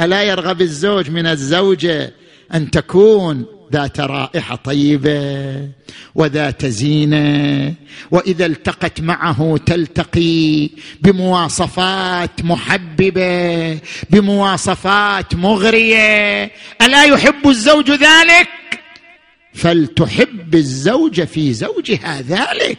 [0.00, 2.14] ألا يرغب الزوج من الزوجة
[2.54, 5.68] أن تكون ذات رائحة طيبة
[6.14, 7.74] وذات زينة
[8.10, 10.70] وإذا التقت معه تلتقي
[11.00, 13.78] بمواصفات محببة
[14.10, 16.50] بمواصفات مغرية.
[16.82, 18.48] ألا يحب الزوج ذلك؟
[19.54, 22.78] فلتحب الزوجه في زوجها ذلك.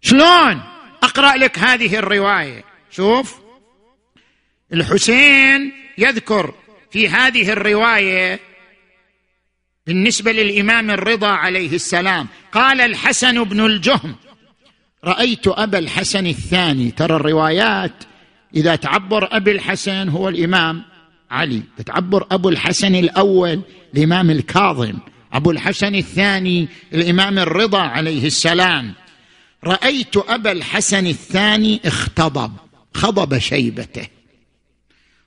[0.00, 0.62] شلون؟
[1.02, 2.64] أقرأ لك هذه الرواية.
[2.90, 3.40] شوف.
[4.72, 6.54] الحسين يذكر
[6.90, 8.49] في هذه الرواية
[9.86, 14.14] بالنسبة للإمام الرضا عليه السلام قال الحسن بن الجهم
[15.04, 17.92] رأيت أبا الحسن الثاني ترى الروايات
[18.54, 20.82] إذا تعبر أبي الحسن هو الإمام
[21.30, 23.62] علي تتعبر أبو الحسن الأول
[23.94, 24.98] الإمام الكاظم
[25.32, 28.94] أبو الحسن الثاني الإمام الرضا عليه السلام.
[29.64, 32.52] رأيت أبا الحسن الثاني اختضب
[32.94, 34.06] خضب شيبته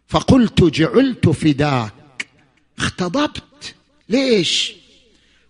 [0.08, 1.94] فقلت جعلت فداك
[2.78, 3.44] اختضبت؟
[4.10, 4.74] ليش؟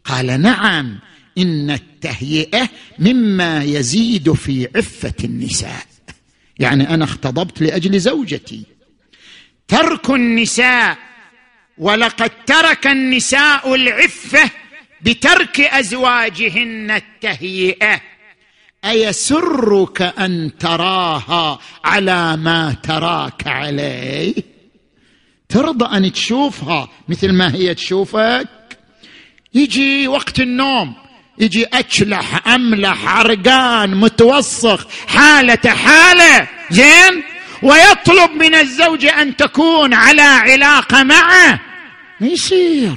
[0.05, 0.99] قال نعم
[1.37, 5.85] إن التهيئة مما يزيد في عفة النساء.
[6.59, 8.63] يعني أنا اختضبت لأجل زوجتي.
[9.67, 10.97] ترك النساء
[11.77, 14.49] ولقد ترك النساء العفة
[15.01, 18.01] بترك أزواجهن التهيئة.
[18.85, 24.52] أيسرك أن تراها على ما تراك عليه؟
[25.53, 28.47] ترضى أن تشوفها مثل ما هي تشوفك.
[29.53, 30.93] يجي وقت النوم
[31.39, 37.23] يجي اكلح أملح عرقان متوسخ حالة حالة زين؟
[37.63, 41.59] ويطلب من الزوجه أن تكون على علاقه معه.
[42.19, 42.95] ما يصير.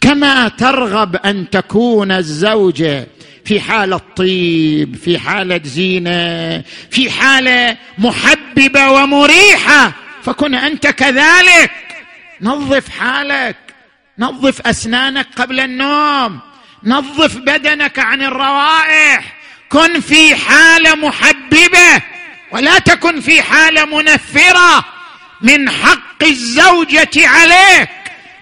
[0.00, 3.06] كما ترغب أن تكون الزوجه
[3.44, 10.01] في حالة طيب في حالة زينة في حالة محببة ومريحة.
[10.24, 11.70] فكن أنت كذلك.
[12.40, 13.56] نظف حالك.
[14.18, 16.40] نظف أسنانك قبل النوم.
[16.84, 19.36] نظف بدنك عن الروائح.
[19.68, 22.02] كن في حالة محببة.
[22.50, 24.84] ولا تكن في حالة منفرة.
[25.40, 27.88] من حق الزوجة عليك.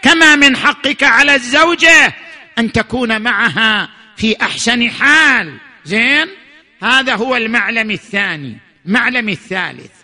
[0.03, 2.15] كما من حقك على الزوجة.
[2.59, 5.59] أن تكون معها في أحسن حال.
[5.85, 6.27] زين؟
[6.83, 8.59] هذا هو المعلم الثاني.
[8.87, 10.00] المعلم الثالث.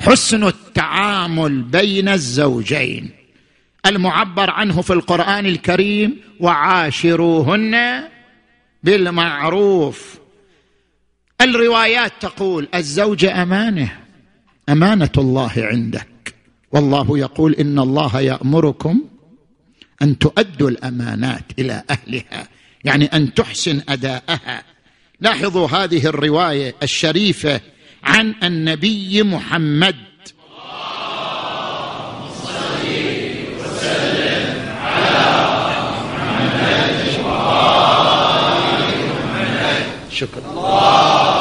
[0.00, 3.10] حسن التعامل بين الزوجين.
[3.86, 8.02] المعبر عنه في القرآن الكريم وعاشروهن
[8.82, 10.18] بالمعروف
[11.40, 13.98] الروايات تقول الزوجه أمانة
[14.68, 16.34] أمانة الله عندك.
[16.72, 19.00] والله يقول إن الله يأمركم
[20.02, 22.48] أن تؤدوا الأمانات إلى أهلها
[22.84, 24.62] يعني أن تحسن أداءها
[25.20, 27.60] لاحظوا هذه الرواية الشريفة
[28.06, 29.96] عن النبي محمد.
[40.10, 41.35] شكرا.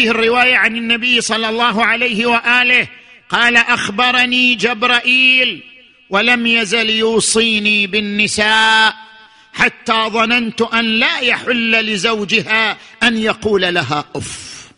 [0.00, 2.88] هذه الرواية عن النبي صلى الله عليه وآله
[3.28, 5.62] قال أخبرني جبرائيل
[6.10, 8.94] ولم يزل يوصيني بالنساء
[9.52, 14.70] حتى ظننت أن لا يحل لزوجها أن يقول لها أف.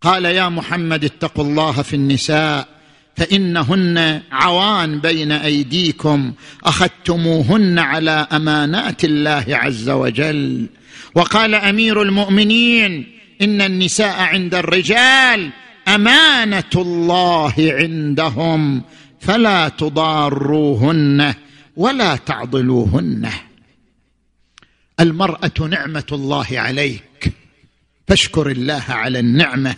[0.00, 2.68] قال يا محمد اتقوا الله في النساء
[3.16, 6.32] فإنهن عوان بين أيديكم
[6.64, 10.66] أخذتموهن على أمانات الله عز وجل.
[11.14, 15.50] وقال أمير المؤمنين إن النساء عند الرجال
[15.88, 18.82] أمانة الله عندهم
[19.20, 21.34] فلا تضاروهن
[21.76, 23.30] ولا تعضلوهن.
[25.00, 27.32] المرأة نعمة الله عليك
[28.08, 29.74] فاشكر الله على النعمة.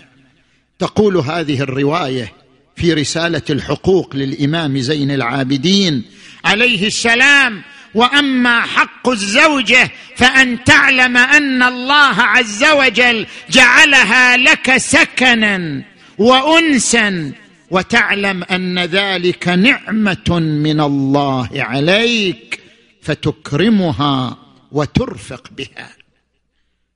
[0.78, 2.32] تقول هذه الرواية
[2.76, 6.04] في رسالة الحقوق للإمام زين العابدين
[6.44, 7.62] عليه السلام
[7.96, 15.82] وأما حق الزوجة فأن تعلم أن الله عز وجل جعلها لك سكنا
[16.18, 17.32] وأنسا
[17.70, 22.60] وتعلم أن ذلك نعمة من الله عليك
[23.02, 24.38] فتكرمها
[24.72, 25.90] وترفق بها.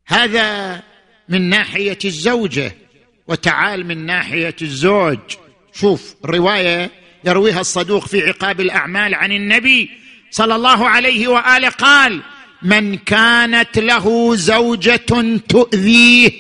[0.07, 0.83] هذا
[1.29, 2.73] من ناحية الزوجة
[3.29, 5.19] وتعال من ناحية الزوج.
[5.73, 6.91] شوف رواية
[7.25, 9.91] يرويها الصدوق في عقاب الأعمال عن النبي
[10.31, 12.23] صلى الله عليه وآله قال
[12.63, 16.31] من كانت له زوجة تؤذيه.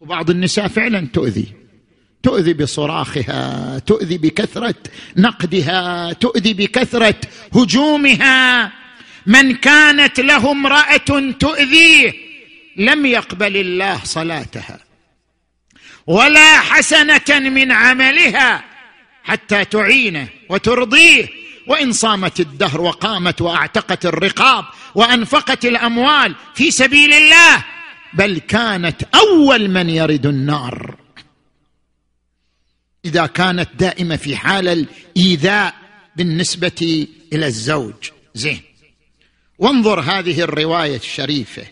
[0.00, 1.46] وبعض النساء فعلا تؤذي.
[2.22, 4.74] تؤذي بصراخها تؤذي بكثرة
[5.16, 7.20] نقدها تؤذي بكثرة
[7.54, 8.72] هجومها.
[9.26, 12.12] من كانت له امرأة تؤذيه
[12.76, 14.78] لم يقبل الله صلاتها
[16.06, 18.64] ولا حسنة من عملها
[19.24, 21.28] حتى تعينه وترضيه.
[21.66, 24.64] وإن صامت الدهر وقامت وأعتقت الرقاب
[24.94, 27.64] وأنفقت الأموال في سبيل الله
[28.12, 30.96] بل كانت أول من يرد النار.
[33.04, 35.74] إذا كانت دائمة في حال الإيذاء
[36.16, 38.10] بالنسبة إلى الزوج.
[38.34, 38.60] زين.
[39.58, 41.66] وانظر هذه الرواية الشريفة.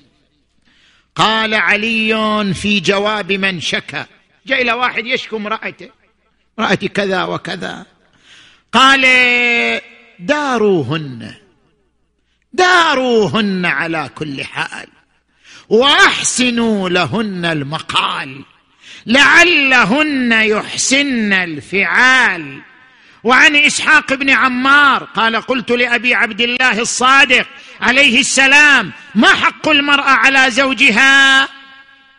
[1.15, 4.07] قال علي في جواب من شكا.
[4.47, 5.91] جاء إلى واحد يشكو امرأته.
[6.59, 7.87] امرأتي كذا وكذا.
[8.73, 9.07] قال
[10.19, 11.35] داروهن
[12.53, 14.89] داروهن على كل حال
[15.69, 18.45] وأحسنوا لهن المقال
[19.07, 22.63] لعلهن يحسن الفعال.
[23.25, 27.47] وعن إسحاق بن عمار قال قلت لأبي عبد الله الصادق
[27.81, 31.49] عليه السلام ما حق المرأة على زوجها؟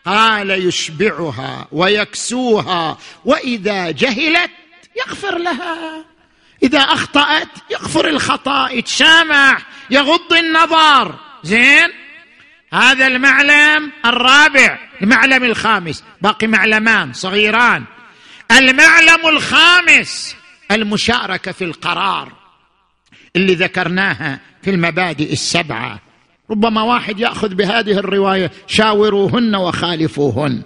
[0.06, 4.52] قال يشبعها ويكسوها وإذا جهلت
[4.98, 6.11] يغفر لها.
[6.64, 11.16] إذا أخطأت يغفر الخطأ يتسامح يغض النظر.
[11.44, 11.90] زين؟
[12.74, 16.04] هذا المعلم الرابع المعلم الخامس.
[16.22, 17.84] باقي معلمان صغيران.
[18.52, 20.36] المعلم الخامس
[20.72, 22.32] المشاركة في القرار
[23.36, 26.00] اللي ذكرناها في المبادئ السبعة.
[26.52, 30.62] ربما واحد يأخذ بهذه الرواية شاوروهن وخالفوهن.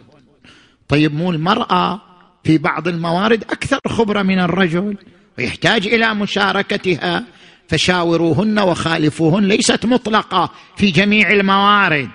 [0.87, 2.01] طيب مو المرأة
[2.43, 4.97] في بعض الموارد أكثر خبرة من الرجل؟
[5.37, 7.23] ويحتاج إلى مشاركتها.
[7.69, 12.09] فشاوروهن وخالفوهن ليست مطلقة في جميع الموارد.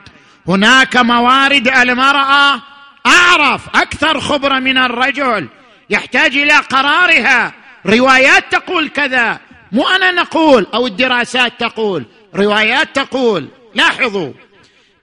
[0.48, 2.62] هناك موارد المرأة
[3.06, 5.48] أعرف أكثر خبرة من الرجل.
[5.90, 7.52] يحتاج إلى قرارها.
[7.86, 9.40] روايات تقول كذا.
[9.72, 12.04] مو أنا نقول أو الدراسات تقول.
[12.34, 13.48] روايات تقول.
[13.74, 14.32] لاحظوا.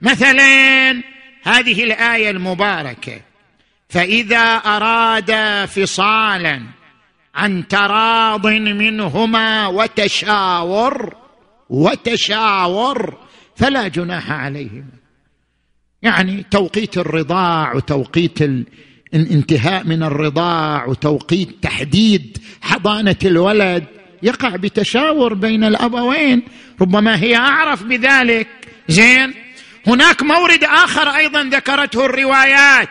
[0.02, 0.90] مثلا
[1.42, 3.20] هذه الآية المباركة.
[3.88, 6.77] فإذا اراد فصالا
[7.38, 11.14] عن تراض منهما وتشاور
[11.70, 13.16] وتشاور
[13.56, 14.98] فلا جناح عليهما.
[16.02, 18.42] يعني توقيت الرضاع وتوقيت
[19.14, 23.84] الانتهاء من الرضاع وتوقيت تحديد حضانة الولد
[24.22, 26.42] يقع بتشاور بين الأبوين.
[26.80, 28.48] ربما هي أعرف بذلك.
[28.88, 29.34] زين؟
[29.86, 32.88] هناك مورد آخر أيضا ذكرته الروايات.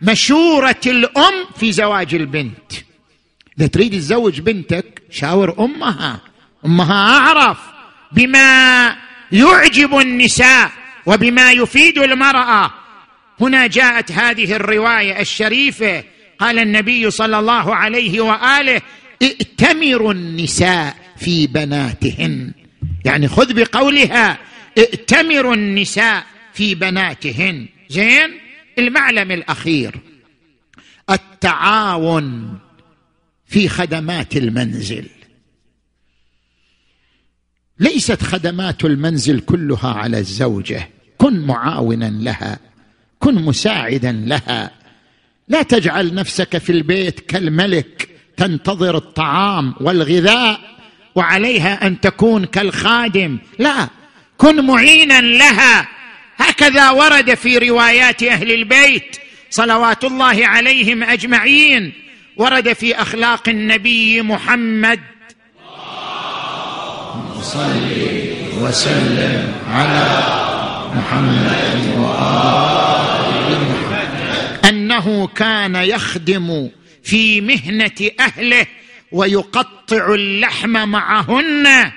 [0.00, 2.91] مشورة الأم في زواج البنت.
[3.58, 6.20] اذا تريد تزوج بنتك؟ شاور أمها.
[6.66, 7.58] أمها أعرف
[8.12, 8.96] بما
[9.32, 10.70] يعجب النساء
[11.06, 12.70] وبما يفيد المرأة.
[13.40, 16.04] هنا جاءت هذه الرواية الشريفة.
[16.38, 18.80] قال النبي صلى الله عليه وآله
[19.22, 22.52] ائتمروا النساء في بناتهن.
[23.04, 24.38] يعني خذ بقولها
[24.78, 27.66] ائتمروا النساء في بناتهن.
[27.88, 28.30] زين؟
[28.78, 29.94] المعلم الأخير
[31.10, 32.58] التعاون
[33.52, 35.06] في خدمات المنزل.
[37.78, 40.88] ليست خدمات المنزل كلها على الزوجة.
[41.18, 42.58] كن معاونا لها.
[43.18, 44.70] كن مساعدا لها.
[45.48, 48.08] لا تجعل نفسك في البيت كالملك.
[48.36, 50.60] تنتظر الطعام والغذاء
[51.14, 53.38] وعليها أن تكون كالخادم.
[53.58, 53.88] لا.
[54.38, 55.88] كن معينا لها.
[56.36, 59.16] هكذا ورد في روايات أهل البيت
[59.50, 61.92] صلوات الله عليهم أجمعين.
[62.36, 65.00] ورد في أخلاق النبي محمد.
[67.42, 67.90] صل
[68.60, 70.22] وسلم على
[70.94, 76.70] محمد وآل محمد أنه كان يخدم
[77.02, 78.66] في مهنة أهله
[79.12, 81.92] ويقطع اللحم معهن.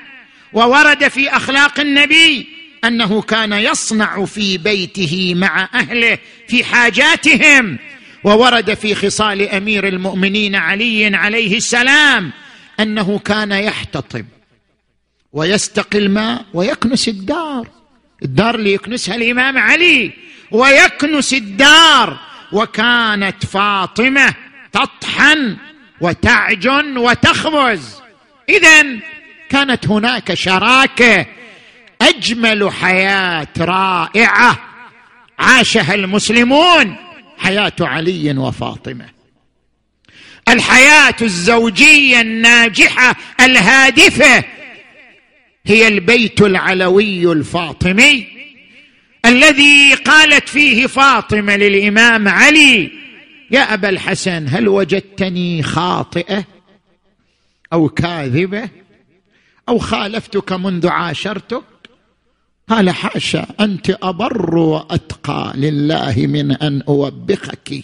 [0.53, 2.47] وورد في أخلاق النبي
[2.83, 6.17] أنه كان يصنع في بيته مع أهله
[6.47, 7.77] في حاجاتهم.
[8.25, 12.31] وورد في خصال أمير المؤمنين علي عليه السلام
[12.79, 14.25] أنه كان يحتطب
[15.33, 17.67] ويستقي الماء ويكنس الدار.
[18.23, 20.11] الدار اللي يكنسها الإمام علي.
[20.51, 22.19] ويكنس الدار.
[22.51, 24.33] وكانت فاطمة
[24.73, 25.57] تطحن
[26.01, 28.01] وتعجن وتخبز.
[28.49, 28.85] اذا
[29.49, 31.25] كانت هناك شراكة
[32.01, 34.59] أجمل حياة رائعة
[35.39, 37.04] عاشها المسلمون.
[37.37, 39.05] حياة علي وفاطمة.
[40.49, 44.43] الحياة الزوجية الناجحة الهادفة
[45.65, 48.27] هي البيت العلوي الفاطمي
[49.25, 52.91] الذي قالت فيه فاطمة للإمام علي
[53.51, 56.45] يا أبا الحسن هل وجدتني خاطئة
[57.73, 58.69] أو كاذبة
[59.69, 61.63] أو خالفتك منذ عاشرتك؟
[62.69, 67.83] قال حاشا أنت أبر وأتقى لله من أن أوبخك.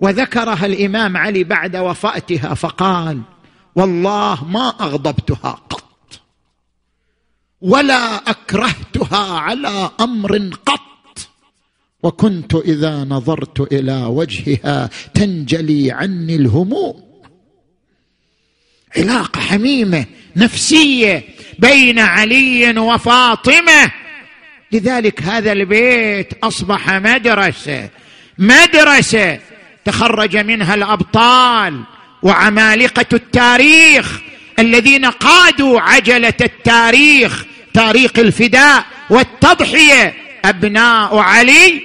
[0.00, 3.20] وذكرها الإمام علي بعد وفاتها فقال
[3.76, 6.20] والله ما أغضبتها قط
[7.60, 11.28] ولا أكرهتها على أمر قط.
[12.02, 17.02] وكنت إذا نظرت إلى وجهها تنجلي عني الهموم.
[18.96, 20.06] علاقة حميمة
[20.36, 21.24] نفسية.
[21.58, 23.90] بين علي وفاطمة.
[24.72, 27.88] لذلك هذا البيت أصبح مدرسة.
[28.38, 29.38] مدرسة
[29.84, 31.82] تخرج منها الأبطال
[32.22, 34.20] وعمالقة التاريخ
[34.58, 40.14] الذين قادوا عجلة التاريخ تاريخ الفداء والتضحية.
[40.44, 41.82] أبناء علي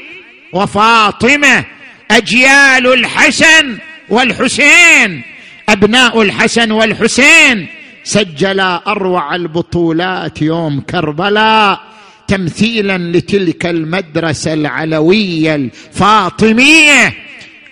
[0.53, 1.65] وفاطمة
[2.11, 3.77] أجيال الحسن
[4.09, 5.21] والحسين.
[5.69, 7.67] أبناء الحسن والحسين
[8.03, 11.81] سجلا أروع البطولات يوم كربلاء
[12.27, 17.13] تمثيلا لتلك المدرسة العلوية الفاطمية.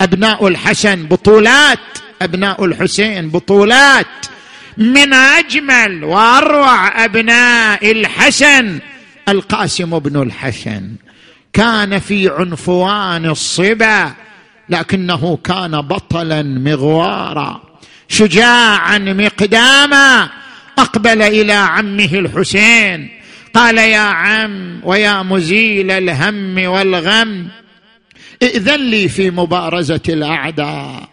[0.01, 1.79] أبناء الحسن بطولات
[2.21, 4.25] أبناء الحسين بطولات.
[4.77, 8.79] من أجمل وأروع أبناء الحسن
[9.29, 10.91] القاسم بن الحسن.
[11.53, 14.11] كان في عنفوان الصبا
[14.69, 17.68] لكنه كان بطلا مغوارا
[18.09, 20.29] شجاعا مقداما.
[20.77, 23.09] أقبل إلى عمه الحسين.
[23.53, 27.47] قال يا عم ويا مزيل الهم والغم
[28.43, 31.09] ائذن لي في مبارزة الأعداء.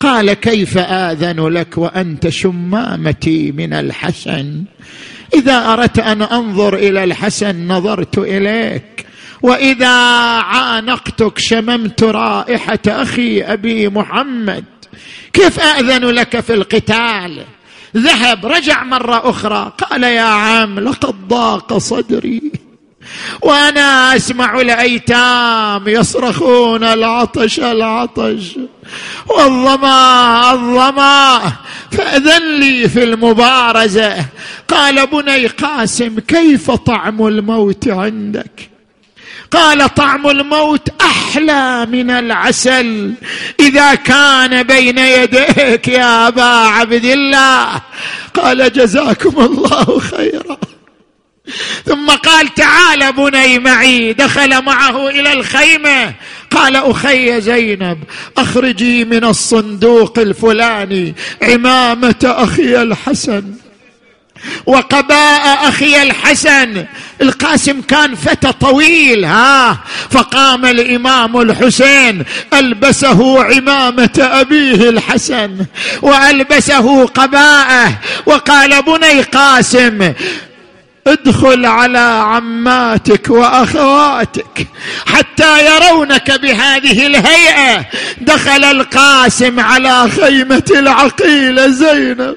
[0.00, 4.64] قال كيف آذن لك وأنت شمامتي من الحسن؟
[5.34, 9.06] إذا أردت أن أنظر إلى الحسن نظرت إليك.
[9.42, 9.96] وإذا
[10.40, 14.64] عانقتك شممت رائحة أخي أبي محمد.
[15.32, 17.44] كيف اذن لك في القتال؟
[17.96, 19.72] ذهب رجع مرة أخرى.
[19.78, 22.52] قال يا عم لقد ضاق صدري.
[23.42, 28.58] وأنا أسمع الأيتام يصرخون العطش العطش.
[29.26, 31.52] والظما الظما.
[31.92, 34.24] فأذن لي في المبارزة.
[34.68, 38.69] قال بني قاسم كيف طعم الموت عندك؟
[39.50, 43.14] قال طعم الموت أحلى من العسل.
[43.60, 47.82] إذا كان بين يديك يا أبا عبد الله.
[48.34, 50.58] قال جزاكم الله خيرا.
[51.84, 54.12] ثم قال تعال بني معي.
[54.12, 56.14] دخل معه إلى الخيمة.
[56.50, 57.98] قال أخي زينب
[58.38, 61.14] أخرجي من الصندوق الفلاني.
[61.42, 63.44] عمامة أخي الحسن.
[64.66, 66.84] وقباء أخي الحسن.
[67.22, 69.78] القاسم كان فتى طويل ها.
[70.10, 75.66] فقام الإمام الحسين ألبسه عمامة أبيه الحسن
[76.02, 77.92] وألبسه قباءه.
[78.26, 80.12] وقال بني قاسم
[81.06, 84.66] ادخل على عماتك وأخواتك
[85.06, 87.86] حتى يرونك بهذه الهيئة.
[88.20, 92.36] دخل القاسم على خيمة العقيله زينب.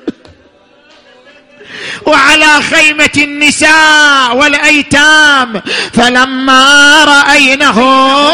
[2.06, 5.62] وعلى خيمة النساء والأيتام
[5.94, 7.80] فلما رأينه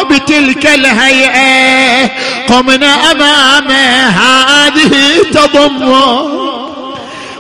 [0.04, 2.10] بتلك الهيئة
[2.50, 4.92] قمنا امامه هذه
[5.34, 6.40] تضمه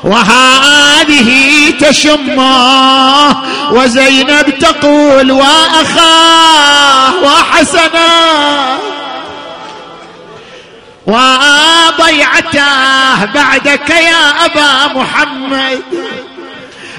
[0.04, 1.30] وهذه
[1.80, 8.10] تشمه وزينب تقول وأخاه وحسنا
[11.10, 12.66] وضيعته
[13.26, 15.82] بعدك يا أبا محمد.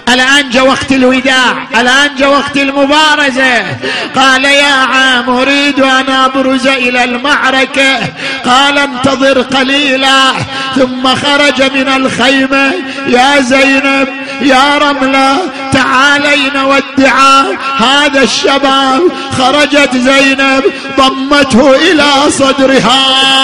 [0.08, 3.66] الآن جاء وقت الوداع الآن جاء وقت المبارزة.
[4.16, 7.98] قال يا عام أريد أن أبرز إلى المعركة.
[8.44, 10.32] قال انتظر قليلا.
[10.76, 12.72] ثم خرج من الخيمة.
[13.06, 14.08] يا زينب
[14.42, 15.36] يا رملة
[15.72, 19.02] تعالين ودعا هذا الشباب
[19.38, 20.62] خرجت زينب
[20.98, 23.39] ضمته إلى صدرها.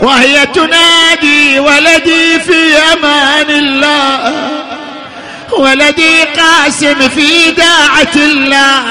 [0.00, 4.34] وهي تنادي ولدي في أمان الله
[5.58, 8.84] ولدي قاسم في داعة الله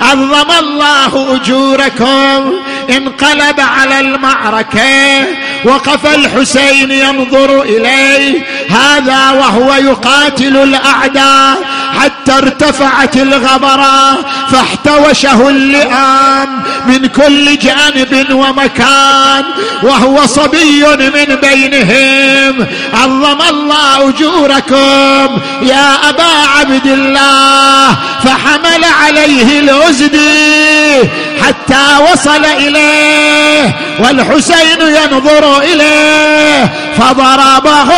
[0.00, 2.52] عظم الله أجوركم.
[2.90, 5.26] انقلب على المعركة
[5.64, 8.46] وقف الحسين ينظر إليه.
[8.70, 11.58] هذا وهو يقاتل الأعداء
[12.00, 19.44] حتى ارتفعت الغبرة فاحتوشه اللئام من كل جانب ومكان.
[19.82, 22.66] وهو صبي من بينهم.
[22.94, 27.96] عظم الله أجوركم يا أبا عبد الله.
[28.24, 31.08] فحمل عليه الازدي
[31.42, 37.88] حتى وصل إليه والحسين ينظر إليه فضربه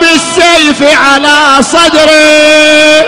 [0.00, 3.06] بالسيف على صدره.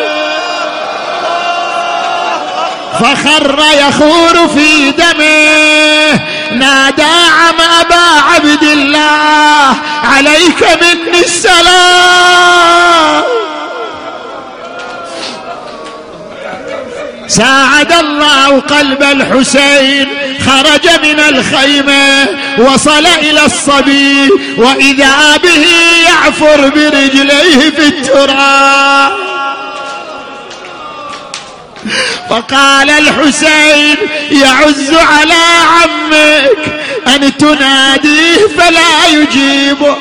[3.01, 6.21] فخر يخور في دمه.
[6.53, 9.75] نادى عم أبا عبد الله
[10.05, 13.23] عليك مني السلام.
[17.29, 20.09] ساعد الله قلب الحسين
[20.47, 22.29] خرج من الخيمة
[22.59, 25.67] وصل إلى الصبي وإذا به
[26.07, 29.13] يعفر برجليه في التراب.
[32.31, 33.97] فقال الحسين
[34.31, 39.99] يعز على عمك أن تناديه فلا يجيبك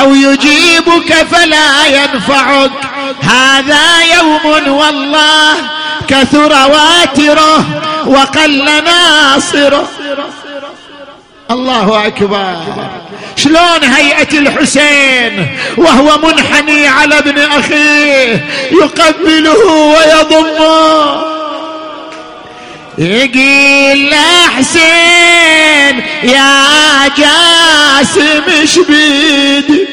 [0.00, 2.70] أو يجيبك فلا ينفعك.
[3.22, 5.54] هذا يوم والله
[6.08, 7.66] كثر واتره
[8.06, 9.88] وقل ناصره.
[11.50, 12.56] الله أكبر.
[13.36, 21.24] شلون هيئة الحسين وهو منحني على ابن اخيه يقبله ويضمه؟
[22.98, 24.14] يقيل
[24.56, 29.88] حسين يا جاسم شبيد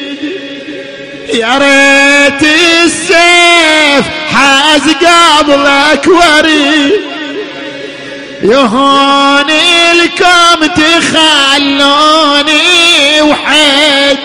[1.34, 2.42] يا ريت
[2.84, 6.92] السيف حاز قبلك وريد
[8.42, 9.50] يهون
[9.94, 12.60] لكم تخلوني
[13.22, 14.18] وحد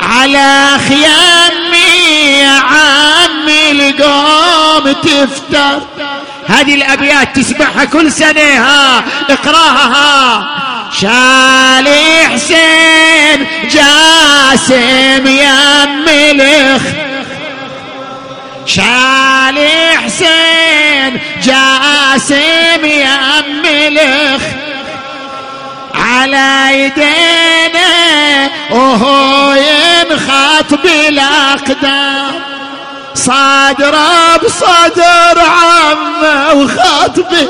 [0.00, 5.80] على خيامي يا عمي القوم تفتر.
[6.46, 9.86] هذه الأبيات تسمعها كل سنة ها اقراها.
[9.94, 10.56] ها
[10.92, 17.05] شالي حسين جاسم يا ملخ
[18.66, 24.42] شالي حسين جاسم يا ملخ
[25.94, 32.46] على يدينا وهو ينخط بالأقدام.
[33.14, 33.96] صادر
[34.44, 37.48] بصدر عمه وخاطبه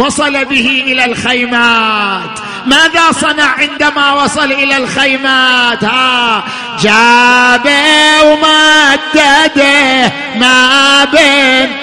[0.00, 2.38] وصل به إلى الخيمات.
[2.66, 6.44] ماذا صنع عندما وصل إلى الخيمات؟ ها
[6.80, 11.76] جابه ومدده ما بين.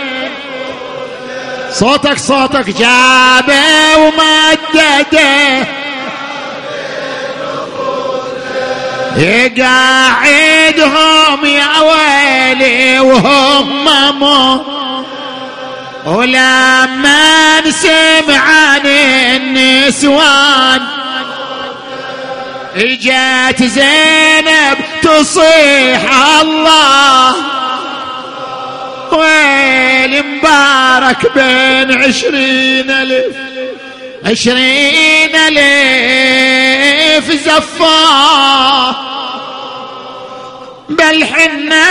[1.71, 2.69] صوتك صوتك.
[2.69, 5.67] جابه ومدده
[9.17, 10.85] يقعدهم
[11.45, 13.85] يا ويلي وهم
[14.19, 14.76] مو
[16.07, 18.85] ولما نسمع عن
[19.35, 20.81] النسوان
[22.75, 26.01] اجت زينب تصيح
[26.41, 27.35] الله.
[29.11, 33.35] ويل مبارك بين عشرين ألف
[34.25, 38.95] عشرين ألف زفاه
[40.89, 41.87] بل حنا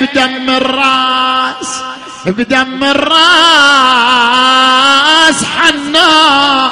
[0.00, 1.91] بدم الراس
[2.26, 3.12] بدم الراس
[5.44, 6.70] حنا.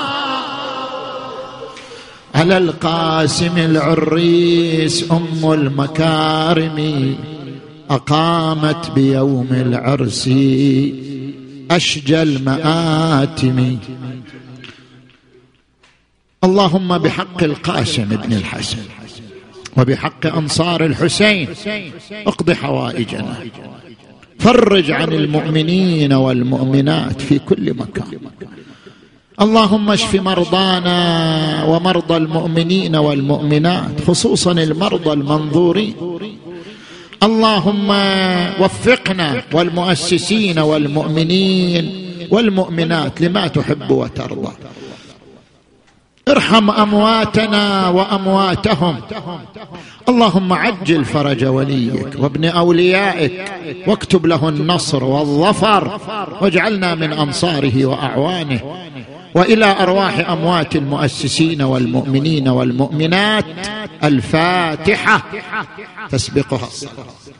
[2.34, 7.16] على القاسم العريس أم المكارم
[7.90, 10.28] أقامت بيوم العرس
[11.70, 13.78] أشجى المآتم.
[16.44, 18.78] اللهم بحق القاسم بن الحسن
[19.76, 21.48] وبحق أنصار الحسين.
[22.26, 23.36] اقض حوائجنا.
[24.40, 28.04] فرج عن المؤمنين والمؤمنات في كل مكان.
[29.40, 30.98] اللهم اشف مرضانا
[31.64, 35.94] ومرضى المؤمنين والمؤمنات خصوصا المرضى المنظورين.
[37.22, 37.88] اللهم
[38.60, 41.84] وفقنا والمؤسسين والمؤمنين
[42.30, 44.52] والمؤمنات لما تحب وترضى.
[46.28, 48.96] ارحم أمواتنا وأمواتهم.
[50.08, 53.52] اللهم عجل فرج وليك وابن أوليائك
[53.86, 56.00] واكتب له النصر والظفر
[56.40, 58.60] واجعلنا من أنصاره وأعوانه
[59.34, 63.44] وإلى أرواح أموات المؤسسين والمؤمنين والمؤمنات
[64.04, 65.22] الفاتحة.
[66.10, 66.66] تسبقها.
[66.66, 67.39] الصلاه